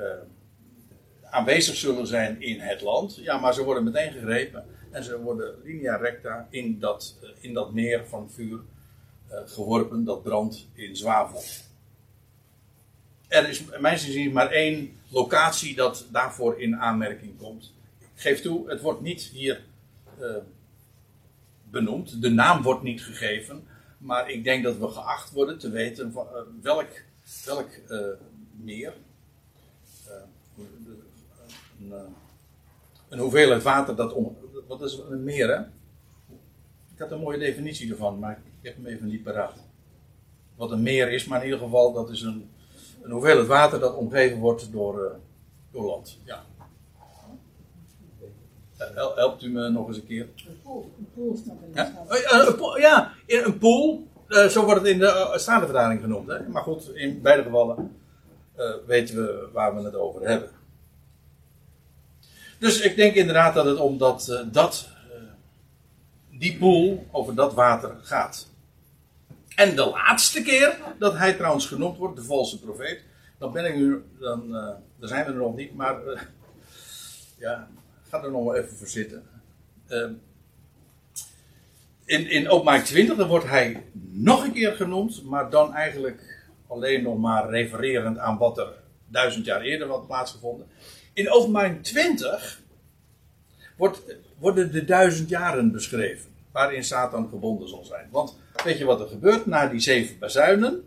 [1.29, 3.15] aanwezig zullen zijn in het land.
[3.15, 7.73] Ja, maar ze worden meteen gegrepen en ze worden linea recta in dat, in dat
[7.73, 8.59] meer van vuur
[9.45, 11.43] geworpen dat brandt in zwavel.
[13.27, 17.73] Er is mijn zin maar één locatie dat daarvoor in aanmerking komt.
[18.15, 19.61] Geef toe, het wordt niet hier
[21.63, 23.67] benoemd, de naam wordt niet gegeven,
[23.97, 26.23] maar ik denk dat we geacht worden te weten uh,
[26.61, 27.03] welk,
[27.45, 27.69] welk
[28.51, 28.93] meer,
[31.79, 31.93] een,
[33.09, 34.37] een, hoeveelheid water dat om.
[34.67, 35.61] Wat is een meer, hè?
[36.93, 39.63] Ik had een mooie definitie ervan, maar ik heb hem even niet paraat.
[40.55, 42.49] Wat een meer is, maar in ieder geval, dat is een,
[43.01, 45.19] een hoeveelheid water dat omgeven wordt door,
[45.71, 46.19] door land.
[46.23, 46.45] Ja.
[49.15, 50.27] Helpt u me nog eens een keer?
[50.47, 52.45] Een pool, een pool staat in de ja?
[52.47, 54.07] Een pool, ja, in een pool.
[54.27, 56.27] zo wordt het in de uh, Statenvertaling genoemd.
[56.27, 56.47] Hè?
[56.47, 57.95] Maar goed, in beide gevallen
[58.85, 60.49] weten we waar we het over hebben.
[62.59, 64.89] Dus ik denk inderdaad dat het om dat, dat
[66.31, 68.47] die poel over dat water gaat.
[69.55, 73.03] En de laatste keer dat hij trouwens genoemd wordt, de valse profeet,
[73.37, 74.51] dan ben ik nu, dan,
[74.99, 75.97] dan zijn we er nog niet, maar
[77.37, 77.67] ja,
[78.09, 79.23] ga er nog wel even voor zitten.
[79.87, 80.09] Uh,
[82.05, 87.03] in, in openbaring 20 dan wordt hij nog een keer genoemd, maar dan eigenlijk alleen
[87.03, 88.73] nog maar refererend aan wat er
[89.07, 90.67] duizend jaar eerder had plaatsgevonden.
[91.13, 92.61] In openbaring 20
[93.77, 94.01] wordt,
[94.39, 96.35] worden de duizend jaren beschreven.
[96.51, 98.07] Waarin Satan gebonden zal zijn.
[98.11, 100.83] Want weet je wat er gebeurt na die zeven bazuinen?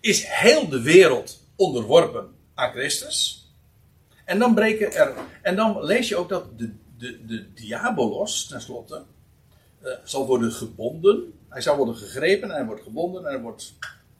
[0.00, 3.47] Is heel de wereld onderworpen aan Christus.
[4.28, 5.12] En dan breken er.
[5.42, 9.02] En dan lees je ook dat de, de, de diabolos, tenslotte,
[9.82, 11.32] uh, zal worden gebonden.
[11.48, 13.74] Hij zal worden gegrepen en hij wordt gebonden en hij wordt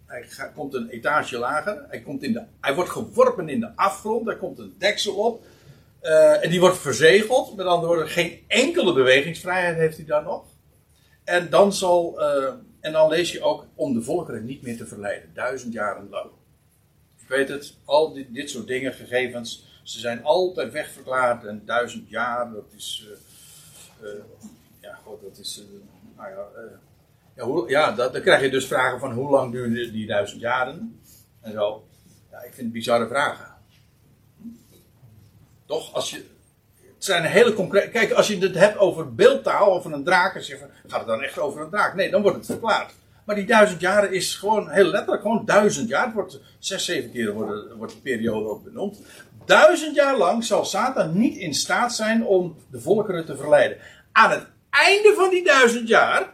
[0.06, 1.84] hij komt een etage lager.
[1.88, 4.26] Hij, komt in de, hij wordt geworpen in de afgrond.
[4.26, 5.44] Daar komt een deksel op.
[6.00, 7.56] Eh, en die wordt verzegeld.
[7.56, 10.44] Met andere woorden, geen enkele bewegingsvrijheid heeft hij dan nog.
[11.24, 14.86] En dan, zal, eh, en dan lees je ook om de volkeren niet meer te
[14.86, 15.30] verleiden.
[15.34, 16.30] Duizend jaren lang.
[17.20, 19.67] Ik weet het, al dit soort dingen, gegevens.
[19.88, 21.44] Ze zijn altijd wegverklaard.
[21.44, 23.06] En duizend jaar, dat is.
[24.02, 24.18] eh, eh,
[24.80, 25.62] ja, god, dat is.
[25.62, 25.66] eh,
[26.16, 26.46] nou ja.
[27.34, 31.00] ja, ja dat, dan krijg je dus vragen van hoe lang duren die duizend jaren?
[31.40, 31.84] En zo.
[32.30, 33.54] Ja, ik vind het bizarre vragen.
[35.66, 35.94] Toch?
[35.94, 36.16] Als je,
[36.94, 37.90] het zijn hele concrete.
[37.90, 41.22] Kijk, als je het hebt over beeldtaal, over een draak, en zeg gaat het dan
[41.22, 41.94] echt over een draak?
[41.94, 42.94] Nee, dan wordt het verklaard.
[43.24, 46.04] Maar die duizend jaren is gewoon heel letterlijk, gewoon duizend jaar.
[46.04, 49.00] Het wordt zes, zeven keer wordt, wordt die periode ook benoemd.
[49.48, 53.78] Duizend jaar lang zal Satan niet in staat zijn om de volkeren te verleiden.
[54.12, 56.32] Aan het einde van die duizend jaar,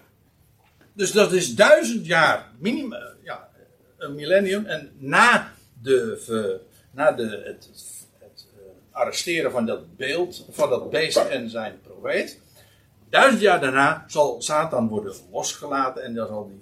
[0.93, 3.49] dus dat is duizend jaar, minimum, ja,
[3.99, 4.67] een millennium.
[4.67, 5.53] En na,
[5.83, 6.61] de,
[6.91, 7.69] na de, het,
[8.19, 12.41] het eh, arresteren van dat beeld, van dat beest en zijn profeet.
[13.11, 16.59] Duizend jaar daarna zal Satan worden losgelaten en dan zal hij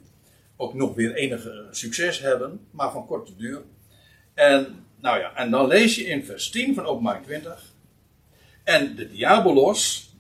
[0.57, 3.63] ook nog weer enige succes hebben, maar van korte duur.
[4.35, 7.73] En, nou ja, en dan lees je in vers 10 van openbaring 20.
[8.65, 10.11] En de diabolos,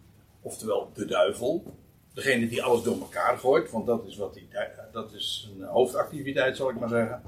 [0.40, 1.76] oftewel de duivel,
[2.14, 4.48] degene die alles door elkaar gooit, want dat is, wat die,
[4.92, 7.22] dat is een hoofdactiviteit, zal ik maar zeggen.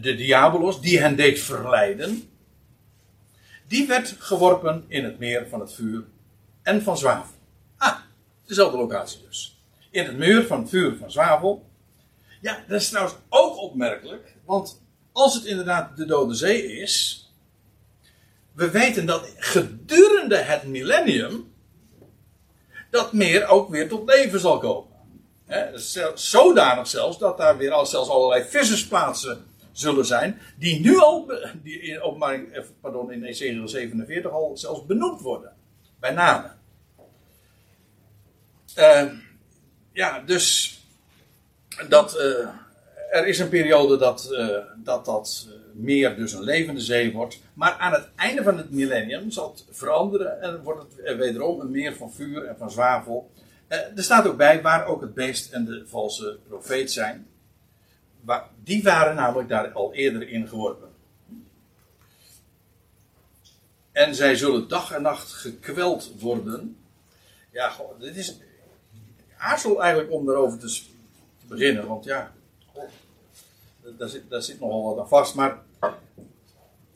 [0.00, 2.30] De diabolos, die hen deed verleiden,
[3.66, 6.04] die werd geworpen in het meer van het vuur
[6.62, 7.34] en van zwavel.
[7.76, 7.98] Ah,
[8.46, 9.62] dezelfde locatie dus.
[9.90, 11.66] In het muur van het vuur van zwavel.
[12.40, 14.80] Ja, dat is trouwens ook opmerkelijk, want
[15.18, 17.26] als het inderdaad de Dode Zee is,
[18.52, 21.52] we weten dat gedurende het millennium
[22.90, 24.96] dat meer ook weer tot leven zal komen.
[26.14, 31.80] Zodanig zelfs dat daar weer al, zelfs allerlei vissersplaatsen zullen zijn, die nu al, die
[31.80, 35.52] in, openbaring, eh, pardon, in Ezekiel 47 al zelfs benoemd worden.
[36.00, 36.50] Bij name.
[38.74, 39.06] Eh,
[39.92, 40.78] ja, dus
[41.88, 42.48] dat, eh,
[43.10, 47.40] er is een periode dat eh, dat, dat eh, meer dus een levende zee wordt.
[47.54, 51.70] Maar aan het einde van het millennium zal het veranderen en wordt het wederom een
[51.70, 53.30] meer van vuur en van zwavel.
[53.68, 57.26] Eh, er staat ook bij waar ook het beest en de valse profeet zijn.
[58.20, 60.88] Waar, die waren namelijk daar al eerder in geworpen.
[63.92, 66.76] En zij zullen dag en nacht gekweld worden.
[67.50, 68.40] Ja, goh, dit is.
[69.38, 70.82] Aarzel eigenlijk om daarover te
[71.46, 72.32] beginnen, want ja.
[73.88, 75.34] Goh, daar, zit, zit nogal wat aan vast.
[75.34, 75.62] Maar.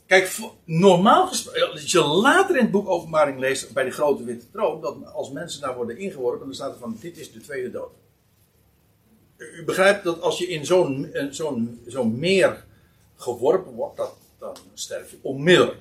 [0.06, 1.70] Kijk, normaal gesproken.
[1.70, 4.80] Als je later in het boek Openbaring leest bij de grote witte troon.
[4.80, 6.46] dat als mensen daar worden ingeworpen.
[6.46, 7.90] dan staat er van: dit is de tweede dood.
[9.36, 11.26] U begrijpt dat als je in zo'n eh,
[11.86, 12.64] zo'n meer
[13.16, 15.80] geworpen wordt, dat, dan sterf je onmiddellijk.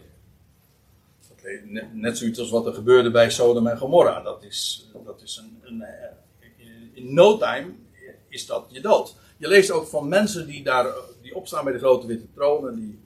[1.64, 4.22] Net, net zoiets als wat er gebeurde bij Sodom en Gomorra.
[4.22, 6.10] Dat is, dat is een, een, eh,
[6.94, 7.74] in no time
[8.28, 9.16] is dat je dood.
[9.42, 12.68] Je leest ook van mensen die daar eh, die opstaan bij de grote witte troon
[12.68, 13.00] en die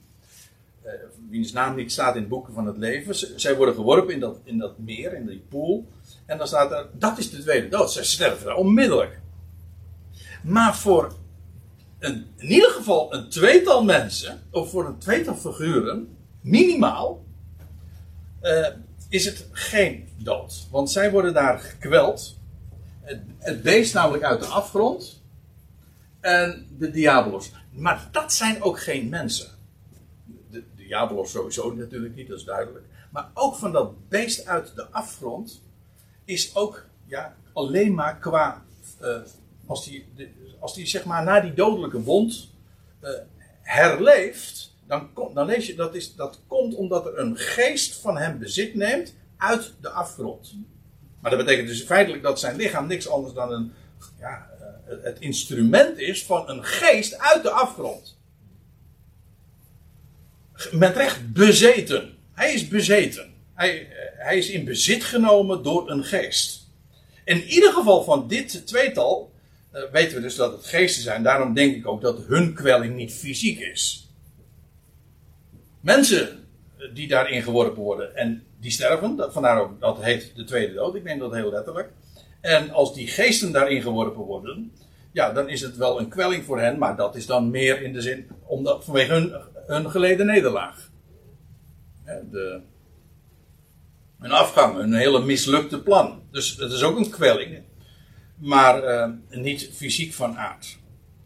[0.82, 0.92] eh,
[1.30, 3.40] wiens naam niet staat in het boeken van het leven.
[3.40, 5.88] Zij worden geworpen in dat, in dat meer, in die pool.
[6.26, 7.92] En dan staat er, dat is de tweede dood.
[7.92, 9.20] Zij sterven daar onmiddellijk.
[10.44, 11.16] Maar voor
[12.00, 17.24] een, in ieder geval een tweetal mensen, of voor een tweetal figuren, minimaal,
[18.40, 18.68] eh,
[19.10, 20.68] is het geen dood.
[20.72, 22.38] Want zij worden daar gekweld.
[23.38, 25.15] Het beest namelijk uit de afgrond.
[26.26, 27.52] En de diabolos.
[27.72, 29.48] Maar dat zijn ook geen mensen.
[30.50, 32.86] De, diabolos sowieso natuurlijk niet, dat is duidelijk.
[33.12, 35.62] Maar ook van dat beest uit de afgrond
[36.24, 38.64] is ook ja, alleen maar qua.
[39.00, 39.18] eh,
[39.66, 42.50] als die, de- als die zeg maar na die dodelijke wond
[43.00, 43.10] eh,
[43.62, 48.40] herleeft, dan, dan lees je dat, is, dat komt omdat er een geest van hem
[48.40, 50.56] bezit neemt uit de afgrond.
[51.20, 53.72] Maar dat betekent dus feitelijk dat zijn lichaam niks anders dan een,
[54.20, 54.50] ja,
[54.86, 58.18] het- instrument is van een geest uit de afgrond.
[60.72, 62.18] Met recht bezeten.
[62.34, 63.34] Hij is bezeten.
[63.54, 66.70] Hij, eh, hij is in bezit genomen door een geest.
[67.24, 69.34] In ieder geval van dit tweetal
[69.72, 71.24] eh, weten we dus dat het geesten zijn.
[71.24, 74.10] Daarom denk ik ook dat hun kwelling niet fysiek is.
[75.82, 76.46] Mensen
[76.78, 80.96] eh, die daarin geworpen worden en die sterven, vandaar ook dat heet de tweede dood.
[80.96, 81.90] Ik neem dat heel letterlijk.
[82.46, 84.72] En als die geesten daarin geworpen worden,
[85.12, 87.94] ja, dan is het wel een kwelling voor hen, maar dat is dan meer in
[87.94, 89.34] de zin omdat, vanwege hun,
[89.68, 90.90] hun geleden nederlaag.
[92.04, 92.62] De,
[94.20, 96.22] een afgang, een hele mislukte plan.
[96.32, 97.62] Dus het is ook een kwelling,
[98.36, 100.78] maar eh, niet fysiek van aard.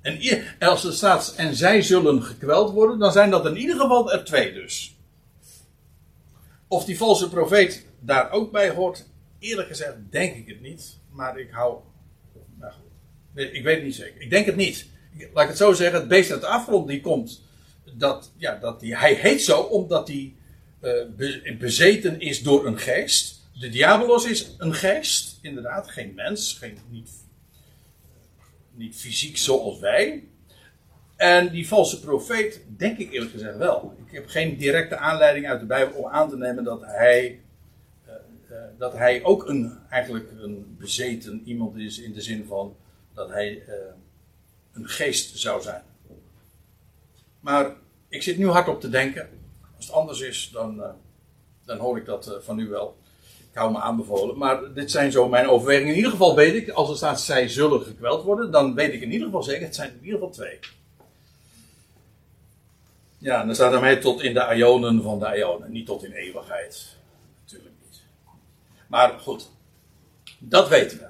[0.01, 0.19] En
[0.59, 4.23] als er staat, en zij zullen gekweld worden, dan zijn dat in ieder geval er
[4.23, 4.95] twee dus.
[6.67, 9.05] Of die valse profeet daar ook bij hoort,
[9.39, 10.98] eerlijk gezegd denk ik het niet.
[11.11, 11.77] Maar ik hou.
[12.59, 12.73] Nou
[13.33, 14.21] Nee, ik weet het niet zeker.
[14.21, 14.87] Ik denk het niet.
[15.33, 17.41] Laat ik het zo zeggen, het beest uit de afgrond die komt.
[17.93, 20.33] Dat, ja, dat die, hij heet zo omdat hij
[20.79, 23.49] eh, be- bezeten is door een geest.
[23.59, 27.09] De diabolos is een geest, inderdaad, geen mens, geen, niet,
[28.73, 30.23] niet fysiek zoals wij.
[31.15, 33.95] En die valse profeet, denk ik eerlijk gezegd wel.
[34.05, 37.39] Ik heb geen directe aanleiding uit de Bijbel om aan te nemen dat hij,
[38.77, 42.75] dat hij ook een, eigenlijk een bezeten iemand is in de zin van
[43.13, 43.73] dat hij eh,
[44.71, 45.83] een geest zou zijn.
[47.39, 47.75] Maar
[48.09, 49.29] ik zit nu hardop te denken.
[49.75, 50.89] Als het anders is, dan, eh,
[51.65, 52.97] dan hoor ik dat eh, van u wel.
[53.51, 54.37] Ik hou me aanbevolen.
[54.37, 55.89] Maar dit zijn zo mijn overwegingen.
[55.89, 59.01] In ieder geval weet ik, als er staat zij zullen gekweld worden, dan weet ik
[59.01, 60.59] in ieder geval zeker, het zijn in ieder geval twee.
[63.17, 66.11] Ja, dan staat er mij tot in de ionen van de ionen, niet tot in
[66.11, 66.97] eeuwigheid.
[68.89, 69.51] Maar goed,
[70.39, 71.07] dat weten we.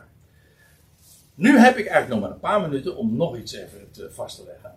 [1.35, 4.37] Nu heb ik eigenlijk nog maar een paar minuten om nog iets even te vast
[4.37, 4.75] te leggen.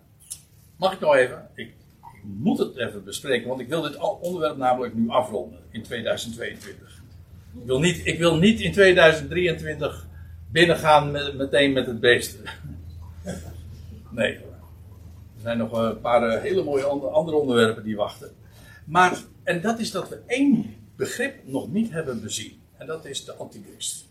[0.75, 1.47] Mag ik nog even?
[1.55, 1.73] Ik,
[2.23, 7.01] moet het even bespreken, want ik wil dit onderwerp namelijk nu afronden in 2022.
[7.53, 10.07] Ik wil niet, ik wil niet in 2023
[10.51, 12.37] binnengaan met, meteen met het beest.
[14.09, 14.33] Nee.
[15.35, 18.31] Er zijn nog een paar eh, hele mooie ander- andere onderwerpen die wachten.
[18.85, 22.62] Maar, en dat is dat we één begrip nog niet hebben bezien.
[22.83, 24.05] En dat is de antichrist.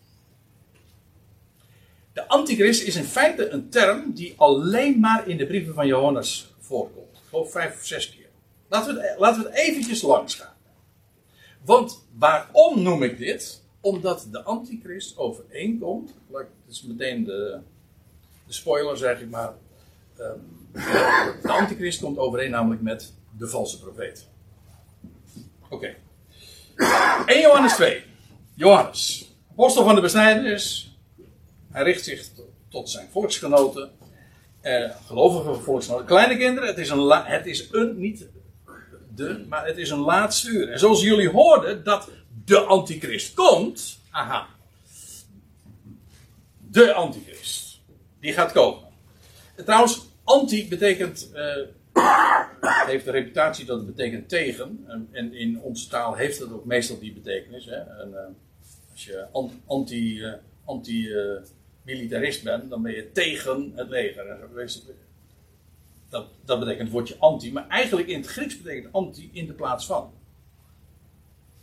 [2.12, 6.54] De antichrist is in feite een term die alleen maar in de brieven van Johannes
[6.58, 7.22] voorkomt.
[7.32, 8.28] Ik vijf of zes keer.
[8.68, 10.54] Laten we het, laten we het eventjes langs gaan.
[11.64, 13.62] Want waarom noem ik dit?
[13.80, 16.14] Omdat de antichrist overeenkomt.
[16.30, 17.60] Het is meteen de,
[18.46, 19.54] de spoiler zeg ik maar.
[20.16, 20.38] Ehm,
[21.42, 24.28] de antichrist komt overeen namelijk met de valse profeet.
[25.68, 25.96] Oké.
[27.26, 28.10] 1 Johannes 2.
[28.62, 30.96] Johannes, apostel van de besnijdenis.
[31.70, 32.28] Hij richt zich
[32.68, 33.90] tot, zijn volksgenoten.
[34.60, 36.06] Eh, gelovige volksgenoten.
[36.06, 38.28] Kleine kinderen, het is, een het is een, niet
[39.14, 40.68] de, maar het is een laatste uur.
[40.68, 42.08] En zoals jullie hoorden dat
[42.44, 43.98] de antichrist komt.
[44.10, 44.46] Aha.
[46.58, 47.80] De antichrist.
[48.20, 48.88] Die gaat komen.
[49.54, 51.30] En trouwens, anti betekent.
[51.32, 51.56] eh,
[52.86, 54.86] heeft de reputatie dat het betekent tegen.
[55.12, 57.64] En, in onze taal heeft het ook meestal die betekenis.
[57.64, 57.76] Hè?
[57.76, 58.06] Eh,
[59.02, 60.32] als je an- anti, eh,
[60.64, 61.08] anti
[61.82, 64.38] militarist bent, dan ben je tegen het leger.
[66.08, 67.52] Dat, dat betekent het woordje anti.
[67.52, 70.12] Maar eigenlijk in het Grieks betekent anti in de plaats van.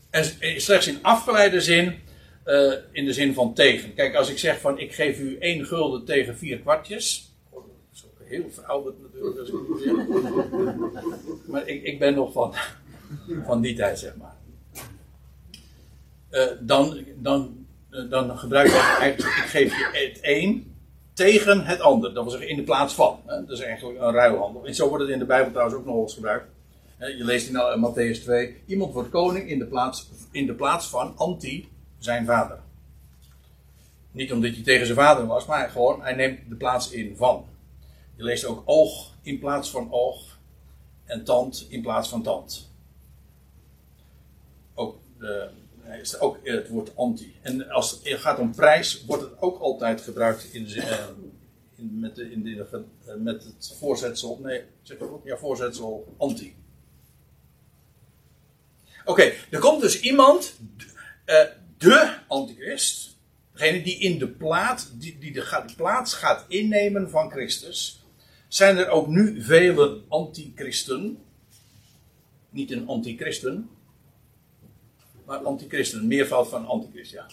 [0.10, 2.00] En eh, slechts in afgeleide zin,
[2.44, 3.94] eh, in de zin van tegen.
[3.94, 7.32] Kijk, als ik zeg van ik geef u één gulden tegen vier kwartjes.
[7.50, 9.40] oh, Dat is ook heel verouderd natuurlijk.
[9.40, 9.50] Als
[9.84, 9.94] zeg.
[11.52, 12.54] Maar ik, ik ben nog van,
[13.48, 14.39] van die tijd, zeg maar.
[16.30, 20.76] Eh, dan, dan, eh, dan gebruik ik eigenlijk, ik geef je het een
[21.14, 22.14] tegen het ander.
[22.14, 23.20] Dat wil zeggen in de plaats van.
[23.26, 23.46] Hè?
[23.46, 24.66] Dat is eigenlijk een ruilhandel.
[24.66, 26.48] En zo wordt het in de Bijbel trouwens ook nog eens gebruikt.
[26.98, 28.64] Je leest in uh, Matthäus 2.
[28.66, 32.60] Iemand wordt koning in de, plaats, in de plaats van anti zijn vader.
[34.12, 37.46] Niet omdat hij tegen zijn vader was, maar gewoon hij neemt de plaats in van.
[38.16, 40.38] Je leest ook oog in plaats van oog.
[41.06, 42.72] En tand in plaats van tand.
[44.74, 45.50] Ook, de,
[45.90, 47.36] hij is ook het woord anti.
[47.42, 51.08] En als het gaat om prijs, wordt het ook altijd gebruikt in eh,
[51.80, 52.68] in, met, de, in de,
[53.06, 54.40] eh, met het voorzetsel.
[54.44, 55.26] Nee, zeg ik ook?
[55.26, 56.56] Ja, voorzetsel anti.
[59.06, 60.60] Oké, er komt dus iemand,
[61.26, 61.44] eh,
[61.78, 63.18] de antichrist,
[63.54, 68.04] degene die in de plaats, die, die de plaats gaat innemen van Christus.
[68.48, 71.18] Zijn er ook nu vele antichristen?
[72.50, 73.70] Niet een antichristen,
[75.30, 77.26] maar antichristen, meervoud van antichrist, ja.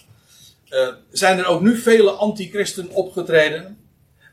[0.69, 3.77] Eh, zijn er ook nu vele antichristen opgetreden,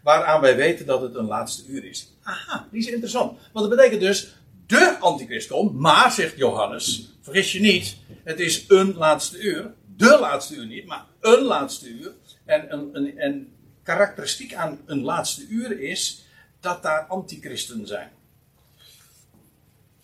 [0.03, 2.13] waaraan wij weten dat het een laatste uur is.
[2.23, 3.39] Aha, die is interessant.
[3.53, 4.35] Want dat betekent dus,
[4.67, 9.75] de antichrist komt, maar, zegt Johannes, vergis je niet, het is een laatste uur.
[9.97, 12.13] De laatste uur niet, maar een laatste uur.
[12.45, 12.73] En
[13.17, 13.53] een,
[13.83, 16.25] karakteristiek aan een laatste uur is
[16.61, 18.11] dat daar antichristen zijn.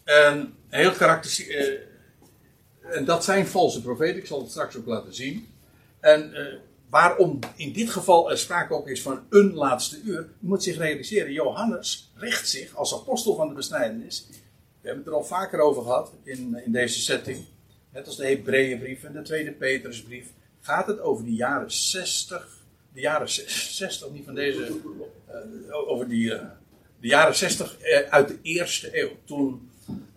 [0.04, 1.48] En heel karakteristiek.
[1.48, 1.89] eh,
[2.90, 5.48] en dat zijn valse profeten, ik zal het straks ook laten zien.
[6.00, 6.54] En eh,
[6.88, 11.32] waarom in dit geval er sprake ook is van een laatste uur, moet zich realiseren,
[11.32, 14.26] Johannes richt zich als apostel van de besnijdenis.
[14.80, 17.44] We hebben het er al vaker over gehad in, in deze setting.
[17.92, 20.26] Net als de Hebreeënbrief en de tweede Petrusbrief.
[20.60, 22.58] Gaat het over de jaren 60,
[22.92, 24.80] de jaren 60, niet van deze,
[25.26, 26.46] eh, over die, eh,
[27.00, 29.10] de jaren 60 eh, uit de eerste eeuw.
[29.24, 29.69] Toen,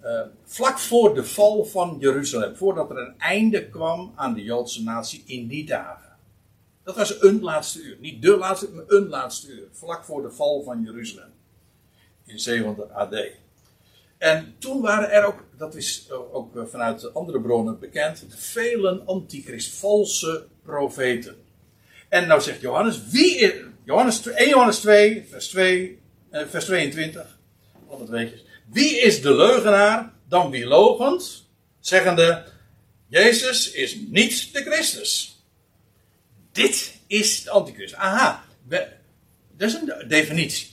[0.03, 4.83] eh, vlak voor de val van Jeruzalem, voordat er een einde kwam aan de Joodse
[4.83, 6.17] natie in die dagen.
[6.83, 7.97] Dat was een laatste uur.
[7.99, 9.67] Niet de laatste, maar een laatste uur.
[9.71, 11.31] Vlak voor de val van Jeruzalem.
[12.25, 13.15] In 700 AD.
[14.17, 20.45] En toen waren er ook, dat is ook vanuit andere bronnen bekend, vele antichrist, valse
[20.63, 21.35] profeten.
[22.09, 25.99] En nou zegt Johannes, wie is, Johannes, 1 Johannes 2, vers 2,
[26.29, 27.39] eh, vers 22,
[27.87, 28.45] wat weetjes.
[28.65, 31.47] Wie is de leugenaar dan wie logent,
[31.79, 32.45] zeggende,
[33.07, 35.43] Jezus is niet de Christus.
[36.51, 37.93] Dit is de antichrist.
[37.93, 38.89] Aha, dat
[39.57, 40.71] is een definitie.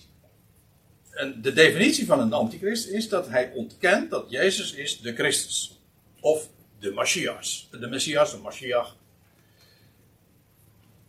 [1.11, 5.78] En de definitie van een antichrist is dat hij ontkent dat Jezus is de Christus.
[6.20, 7.68] Of de Messias.
[7.70, 8.97] De Messias, de Mashiach.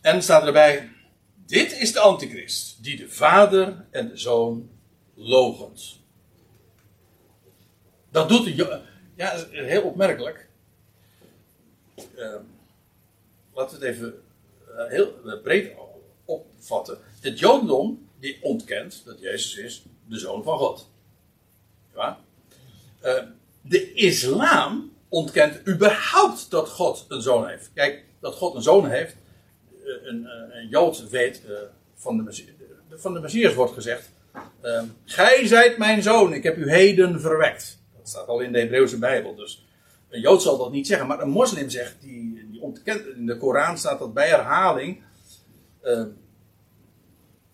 [0.02, 0.90] En staat erbij,
[1.46, 4.70] dit is de antichrist, die de vader en de zoon
[5.16, 6.01] logent.
[8.12, 8.82] Dat doet de,
[9.16, 10.48] ja, heel opmerkelijk.
[12.16, 12.36] Uh,
[13.54, 14.24] laten we het even
[14.70, 15.72] uh, heel breed
[16.26, 16.98] opvatten.
[17.20, 20.90] Het Jodendom die ontkent dat Jezus is de zoon van God.
[21.96, 22.20] Ja?
[23.04, 23.24] Uh,
[23.62, 27.70] de islam ontkent überhaupt dat God een zoon heeft.
[27.74, 29.16] Kijk, dat God een zoon heeft,
[29.84, 31.42] eh, een, eh, een Jood weet,
[31.96, 32.46] van, de
[32.96, 34.10] van de Messias wordt gezegd,
[34.64, 37.81] uh, Gij zijt mijn zoon, ik heb u heden verwekt.
[38.12, 39.66] Staat al in de Hebreeuwse Bijbel, dus
[40.10, 43.38] een Jood zal dat niet zeggen, maar een moslim zegt, die, die ontkent, in de
[43.38, 45.02] Koran staat dat bij herhaling,
[45.82, 46.08] ehm,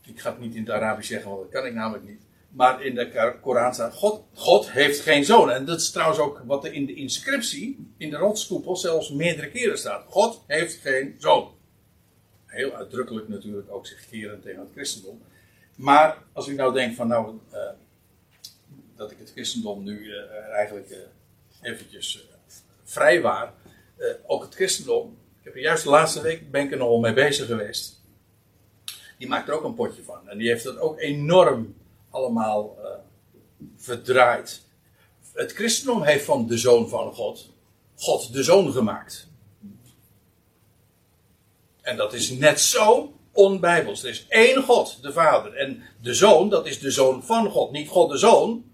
[0.05, 2.21] ik ga het niet in het Arabisch zeggen, want dat kan ik namelijk niet.
[2.49, 5.51] Maar in de Koran staat: God, God heeft geen zoon.
[5.51, 9.49] En dat is trouwens ook wat er in de inscriptie, in de rotskoepel, zelfs meerdere
[9.49, 11.51] keren staat: God heeft geen zoon.
[12.45, 15.21] Heel uitdrukkelijk natuurlijk ook zich keren tegen het christendom.
[15.75, 17.59] Maar als u nou denkt van nou, uh,
[18.97, 20.19] dat ik het christendom nu uh,
[20.53, 20.97] eigenlijk uh,
[21.61, 22.27] eventjes
[22.83, 23.53] vrijwaar.
[24.25, 27.13] ook het christendom, ik heb er juist de laatste week ben ik er nogal mee
[27.13, 28.01] bezig geweest.
[29.17, 30.29] Die maakt er ook een potje van.
[30.29, 31.75] En die heeft dat ook enorm
[32.09, 32.77] allemaal
[33.75, 34.61] verdraaid.
[35.33, 37.49] Het christendom heeft van de zoon van God,
[37.95, 39.27] God de zoon gemaakt.
[41.81, 44.03] En dat is net zo onbijbels.
[44.03, 45.53] Er is één God, de Vader.
[45.53, 47.71] En de zoon, dat is de zoon van God.
[47.71, 48.71] Niet God de zoon.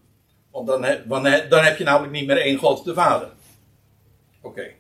[0.54, 0.82] Want dan,
[1.50, 3.30] dan heb je namelijk niet meer één God, de Vader.
[4.42, 4.72] Oké.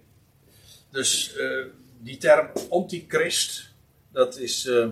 [0.91, 1.65] Dus uh,
[1.99, 3.73] die term antichrist,
[4.11, 4.65] dat is.
[4.65, 4.87] Uh,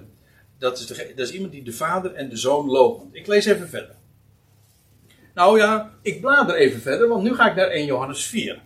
[0.62, 3.04] dat is, de, dat is iemand die de vader en de zoon loopt.
[3.12, 3.96] Ik lees even verder.
[5.34, 8.62] Nou ja, ik blader even verder, want nu ga ik naar 1 Johannes 4.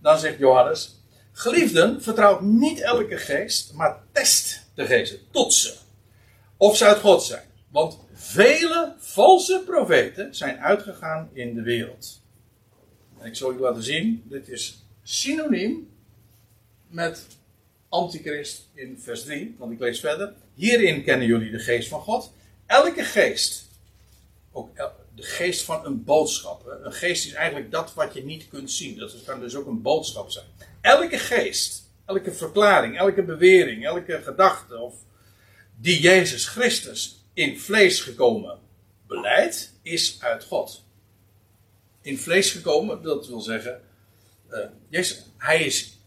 [0.00, 5.74] Dan zegt Johannes: Geliefden, vertrouw niet elke geest, maar test de geesten, tot ze.
[6.56, 7.44] Of ze uit God zijn.
[7.68, 12.22] Want vele valse profeten zijn uitgegaan in de wereld.
[13.18, 15.90] En ik zal u laten zien, dit is synoniem
[16.88, 17.26] met
[17.88, 20.32] antichrist in vers 3, want ik lees verder.
[20.54, 22.32] Hierin kennen jullie de geest van God.
[22.66, 23.68] Elke geest,
[24.52, 24.76] ook
[25.14, 26.78] de geest van een boodschap.
[26.82, 28.98] Een geest is eigenlijk dat wat je niet kunt zien.
[28.98, 30.46] Dat kan dus ook een boodschap zijn.
[30.80, 34.94] Elke geest, elke verklaring, elke bewering, elke gedachte of
[35.76, 38.58] die Jezus Christus in vlees gekomen
[39.06, 40.84] beleidt, is uit God.
[42.00, 43.82] In vlees gekomen, dat wil zeggen,
[44.50, 44.58] uh,
[44.88, 45.98] Jezus, hij is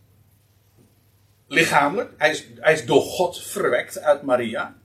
[1.48, 2.14] lichamelijk.
[2.18, 4.78] Hij is, hij is door God verwekt uit Maria.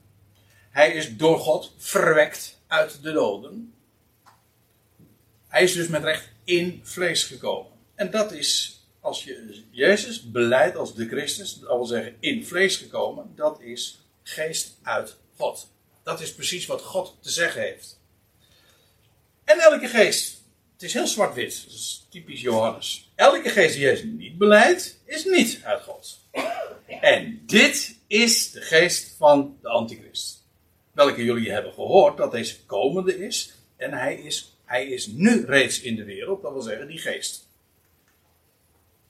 [0.69, 3.73] Hij is door God verwekt uit de doden.
[5.47, 7.71] Hij is dus met recht in vlees gekomen.
[7.95, 12.77] En dat is, als je Jezus beleidt als de Christus, dat wil zeggen in vlees
[12.77, 15.69] gekomen, dat is geest uit God.
[16.03, 17.99] Dat is precies wat God te zeggen heeft.
[19.43, 20.41] En elke geest,
[20.73, 23.11] het is heel zwart-wit, dat is typisch Johannes.
[23.15, 26.19] Elke geest die Jezus niet beleidt, is niet uit God.
[26.87, 30.43] En dit is de geest van de antichrist.
[30.91, 33.53] Welke jullie hebben gehoord dat deze komende is.
[33.77, 37.47] En hij is, hij is nu reeds in de wereld, dat wil zeggen die geest.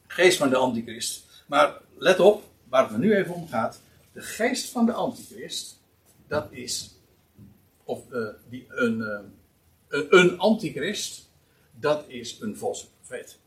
[0.08, 1.24] Geest van de antichrist.
[1.46, 3.82] Maar let op, waar het me nu even om gaat.
[4.14, 5.80] De geest van de antichrist,
[6.32, 6.92] dat is,
[7.84, 9.20] of uh, die, een, uh,
[9.88, 11.30] een, een antichrist,
[11.80, 13.40] dat is een valse profeet.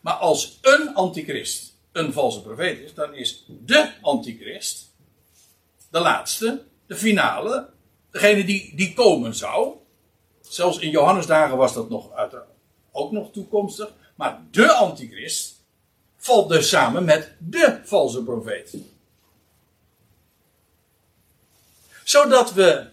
[0.00, 4.92] Maar als een antichrist een valse profeet is, dan is de antichrist
[5.90, 7.68] de laatste, de finale,
[8.10, 9.74] degene die, die komen zou.
[10.40, 12.48] Zelfs in Johannes dagen was dat nog uiteraard
[12.92, 13.92] ook nog toekomstig.
[14.14, 15.64] Maar de antichrist
[16.16, 18.76] valt dus samen met de valse profeet.
[22.04, 22.86] Zodat we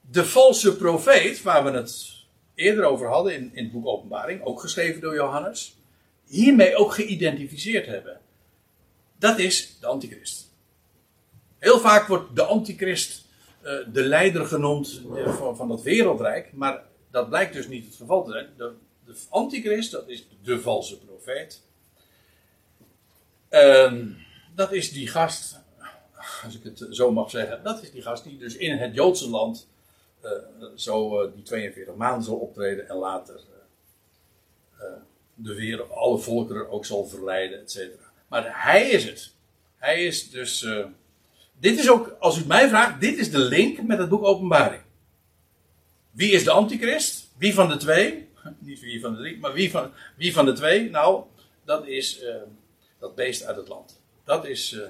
[0.00, 2.18] de valse profeet, waar we het
[2.54, 5.76] eerder over hadden in, in het boek Openbaring, ook geschreven door Johannes,
[6.26, 8.20] hiermee ook geïdentificeerd hebben.
[9.18, 10.48] Dat is de antichrist.
[11.58, 13.24] Heel vaak wordt de antichrist
[13.62, 17.94] uh, de leider genoemd uh, van, van dat wereldrijk, maar dat blijkt dus niet het
[17.94, 18.48] geval te zijn.
[18.56, 18.72] De,
[19.04, 21.62] de antichrist, dat is de valse profeet.
[23.50, 23.92] Uh,
[24.54, 25.59] dat is die gast,
[26.44, 29.30] als ik het zo mag zeggen, dat is die gast die dus in het Joodse
[29.30, 29.68] land
[30.24, 30.30] uh,
[30.74, 33.40] zo uh, die 42 maanden zal optreden en later
[35.34, 38.12] de wereld, alle volkeren ook zal verleiden, et cetera.
[38.28, 39.32] Maar hij is het.
[39.76, 40.66] Hij is dus.
[41.58, 44.82] dit is ook, als u mij vraagt, dit is de link met het boek Openbaring.
[46.10, 47.28] Wie is de antichrist?
[47.36, 48.28] Wie van de twee?
[48.58, 50.90] Niet wie van de drie, maar wie van, wie van de twee?
[50.90, 51.22] Nou,
[51.64, 52.24] dat is
[52.98, 54.00] dat beest uit het land.
[54.24, 54.80] Dat is.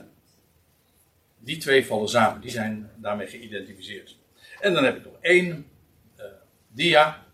[1.41, 4.17] Die twee vallen samen, die zijn daarmee geïdentificeerd.
[4.61, 5.67] En dan heb ik nog één
[6.19, 6.25] uh,
[6.69, 7.27] dia.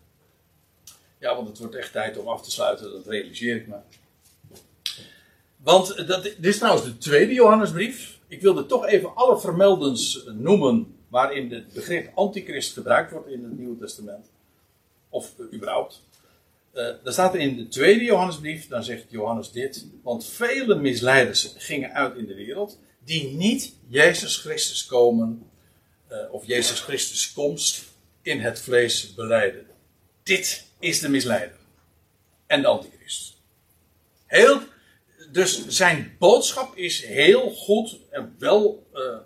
[1.19, 3.77] Ja, want het wordt echt tijd om af te sluiten, dat realiseer ik me.
[5.57, 8.19] Want dat, dit is trouwens de tweede Johannesbrief.
[8.29, 13.59] Ik wilde toch even alle vermeldens noemen waarin het begrip antichrist gebruikt wordt in het
[13.59, 14.31] Nieuwe Testament.
[15.09, 16.03] Of überhaupt.
[16.75, 19.87] Uh, staat er in de tweede Johannesbrief, dan zegt Johannes dit.
[20.03, 25.51] Want vele misleiders gingen uit in de wereld, die niet Jezus Christus komen
[26.13, 27.85] uh, of Jezus Christus komst
[28.23, 29.67] in het vlees beleiden.
[30.23, 31.59] Dit is de misleider.
[32.47, 33.37] En de antichrist.
[34.27, 34.61] Heel,
[35.33, 39.17] dus zijn boodschap is heel goed en wel uh,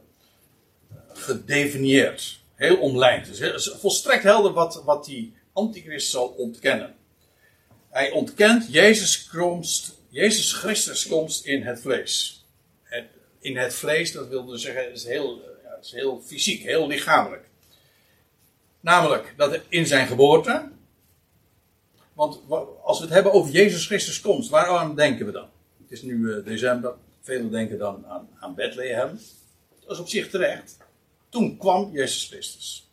[1.12, 2.39] gedefinieerd.
[2.55, 3.26] Heel omlijnd.
[3.26, 6.95] Het is volstrekt helder wat, wat die antichrist zal ontkennen.
[7.91, 9.31] Hij ontkent Jezus,
[10.09, 12.39] Jezus Christus komst in het vlees.
[13.41, 17.49] In het vlees, dat wil dus zeggen, is heel dat is heel fysiek, heel lichamelijk.
[18.80, 20.70] Namelijk dat in zijn geboorte.
[22.12, 22.41] Want
[22.82, 25.49] als we het hebben over Jezus Christus komst, waaraan denken we dan?
[25.82, 26.95] Het is nu uh, december.
[27.20, 29.20] Velen denken dan aan, aan Bethlehem.
[29.80, 30.76] Dat is op zich terecht.
[31.28, 32.88] Toen kwam Jezus Christus.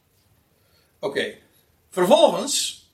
[0.99, 1.33] Oké.
[1.89, 2.85] Vervolgens.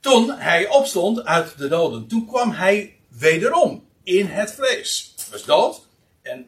[0.00, 2.06] Toen hij opstond uit de doden.
[2.06, 3.88] Toen kwam hij wederom
[4.18, 5.14] in het vlees.
[5.30, 5.88] Was dood.
[6.22, 6.46] En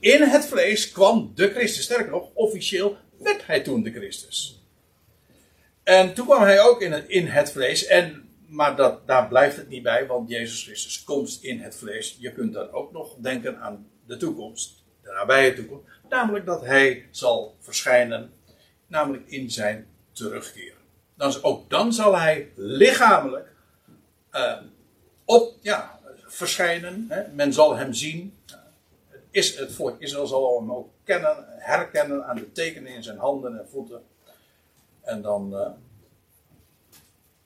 [0.00, 1.84] in het vlees kwam de Christus.
[1.84, 4.62] Sterker nog, officieel werd hij toen de Christus.
[5.82, 7.86] En toen kwam hij ook in het, in het vlees.
[7.86, 12.16] En, maar dat, daar blijft het niet bij, want Jezus Christus komt in het vlees.
[12.18, 15.84] Je kunt dan ook nog denken aan de toekomst, de nabije toekomst.
[16.08, 18.32] Namelijk dat hij zal verschijnen,
[18.86, 20.74] namelijk in zijn terugkeer.
[21.16, 23.48] Dan, ook dan zal hij lichamelijk
[24.32, 24.56] uh,
[25.24, 26.00] op, ja,
[26.32, 27.06] verschijnen.
[27.08, 27.28] Hè.
[27.28, 28.34] Men zal hem zien
[29.32, 33.58] is het volk Israël zal hem ook kennen, herkennen aan de tekenen in zijn handen
[33.58, 34.02] en voeten.
[35.02, 35.52] En dan.
[35.52, 35.68] Uh,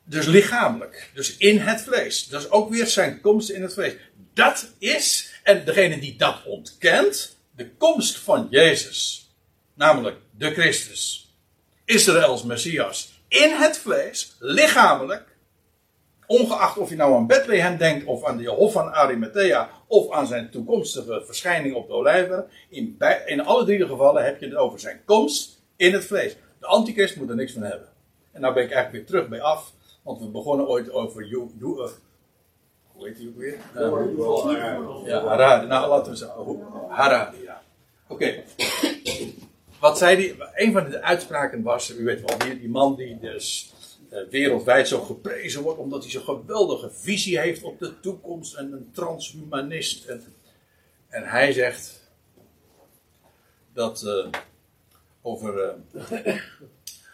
[0.05, 1.11] dus lichamelijk.
[1.15, 2.29] Dus in het vlees.
[2.29, 3.97] Dus ook weer zijn komst in het vlees.
[4.35, 9.31] Dat is, en degene die dat ontkent, de komst van Jezus.
[9.75, 11.35] Namelijk de Christus.
[11.85, 13.21] Israëls Messias.
[13.29, 15.36] In het vlees, lichamelijk.
[16.27, 20.27] Ongeacht of je nou aan Bethlehem denkt, of aan de Hof van Arimathea, of aan
[20.27, 22.45] zijn toekomstige verschijning op de olijfberg.
[22.69, 26.37] In, in alle drie de gevallen heb je het over zijn komst in het vlees.
[26.61, 27.89] De antichrist moet er niks van hebben.
[28.33, 29.73] En nou ben ik eigenlijk weer terug bij af,
[30.03, 31.89] want we begonnen ooit over you, you, uh,
[32.93, 33.59] hoe heet hij ook weer?
[33.75, 35.67] Uh, ja, Harari.
[35.67, 37.63] Nou, laten we zeggen, Harari, ja.
[38.09, 38.25] Oké.
[38.25, 38.45] Okay.
[39.81, 40.37] Wat zei die?
[40.55, 43.75] Een van de uitspraken was, u weet wel, die, die man die dus
[44.31, 48.91] wereldwijd zo geprezen wordt, omdat hij zo'n geweldige visie heeft op de toekomst en een
[48.93, 50.05] transhumanist.
[50.05, 50.25] En,
[51.09, 52.01] en hij zegt
[53.73, 54.27] dat uh,
[55.23, 56.37] over, uh,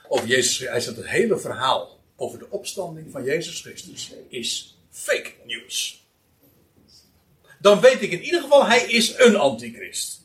[0.09, 5.33] over Jezus, hij zegt het hele verhaal over de opstanding van Jezus Christus is fake
[5.45, 6.07] news.
[7.61, 10.21] Dan weet ik in ieder geval, hij is een antichrist.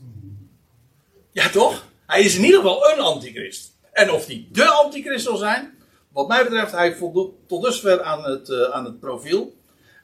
[1.32, 1.88] Ja toch?
[2.06, 3.76] Hij is in ieder geval een antichrist.
[3.92, 5.77] En of hij de antichrist zal zijn,
[6.18, 9.56] wat mij betreft, hij voldoet tot dusver aan het, uh, aan het profiel.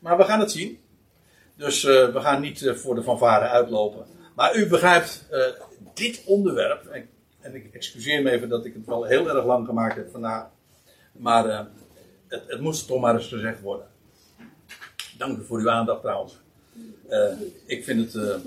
[0.02, 0.80] Maar we gaan het zien.
[1.56, 4.06] Dus uh, we gaan niet uh, voor de fanfare uitlopen.
[4.36, 5.28] Maar u begrijpt,
[5.94, 7.10] dit onderwerp, en,
[7.40, 10.48] en, ik excuseer me even dat ik het wel heel erg lang gemaakt heb vandaag.
[11.12, 11.68] Maar
[12.28, 13.88] het, het moest toch maar eens gezegd worden.
[15.18, 16.40] Dank u voor uw aandacht trouwens.
[17.66, 18.40] ik vind het,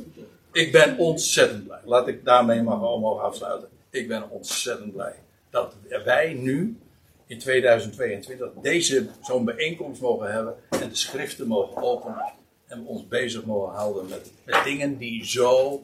[0.53, 1.81] ik ben ontzettend blij.
[1.85, 3.69] Laat ik daarmee maar mogen afsluiten.
[3.91, 5.15] Ik ben ontzettend blij
[5.51, 5.75] dat
[6.05, 6.79] wij nu
[7.27, 12.33] in 2022 deze zo'n bijeenkomst mogen hebben en de schriften mogen openen
[12.67, 15.83] en ons bezig mogen houden met, met dingen die zo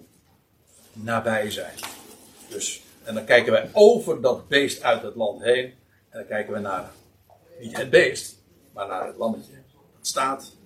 [0.93, 1.75] nabij zijn.
[2.49, 5.65] Dus En dan kijken wij over dat beest uit het land heen.
[6.09, 6.91] En dan kijken we naar,
[7.61, 8.43] niet het beest,
[8.73, 9.53] maar naar het lammetje.
[9.97, 10.57] Dat staat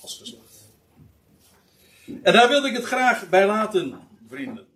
[0.00, 0.72] als geslacht.
[2.22, 4.66] En daar wilde ik het graag bij laten, vrienden.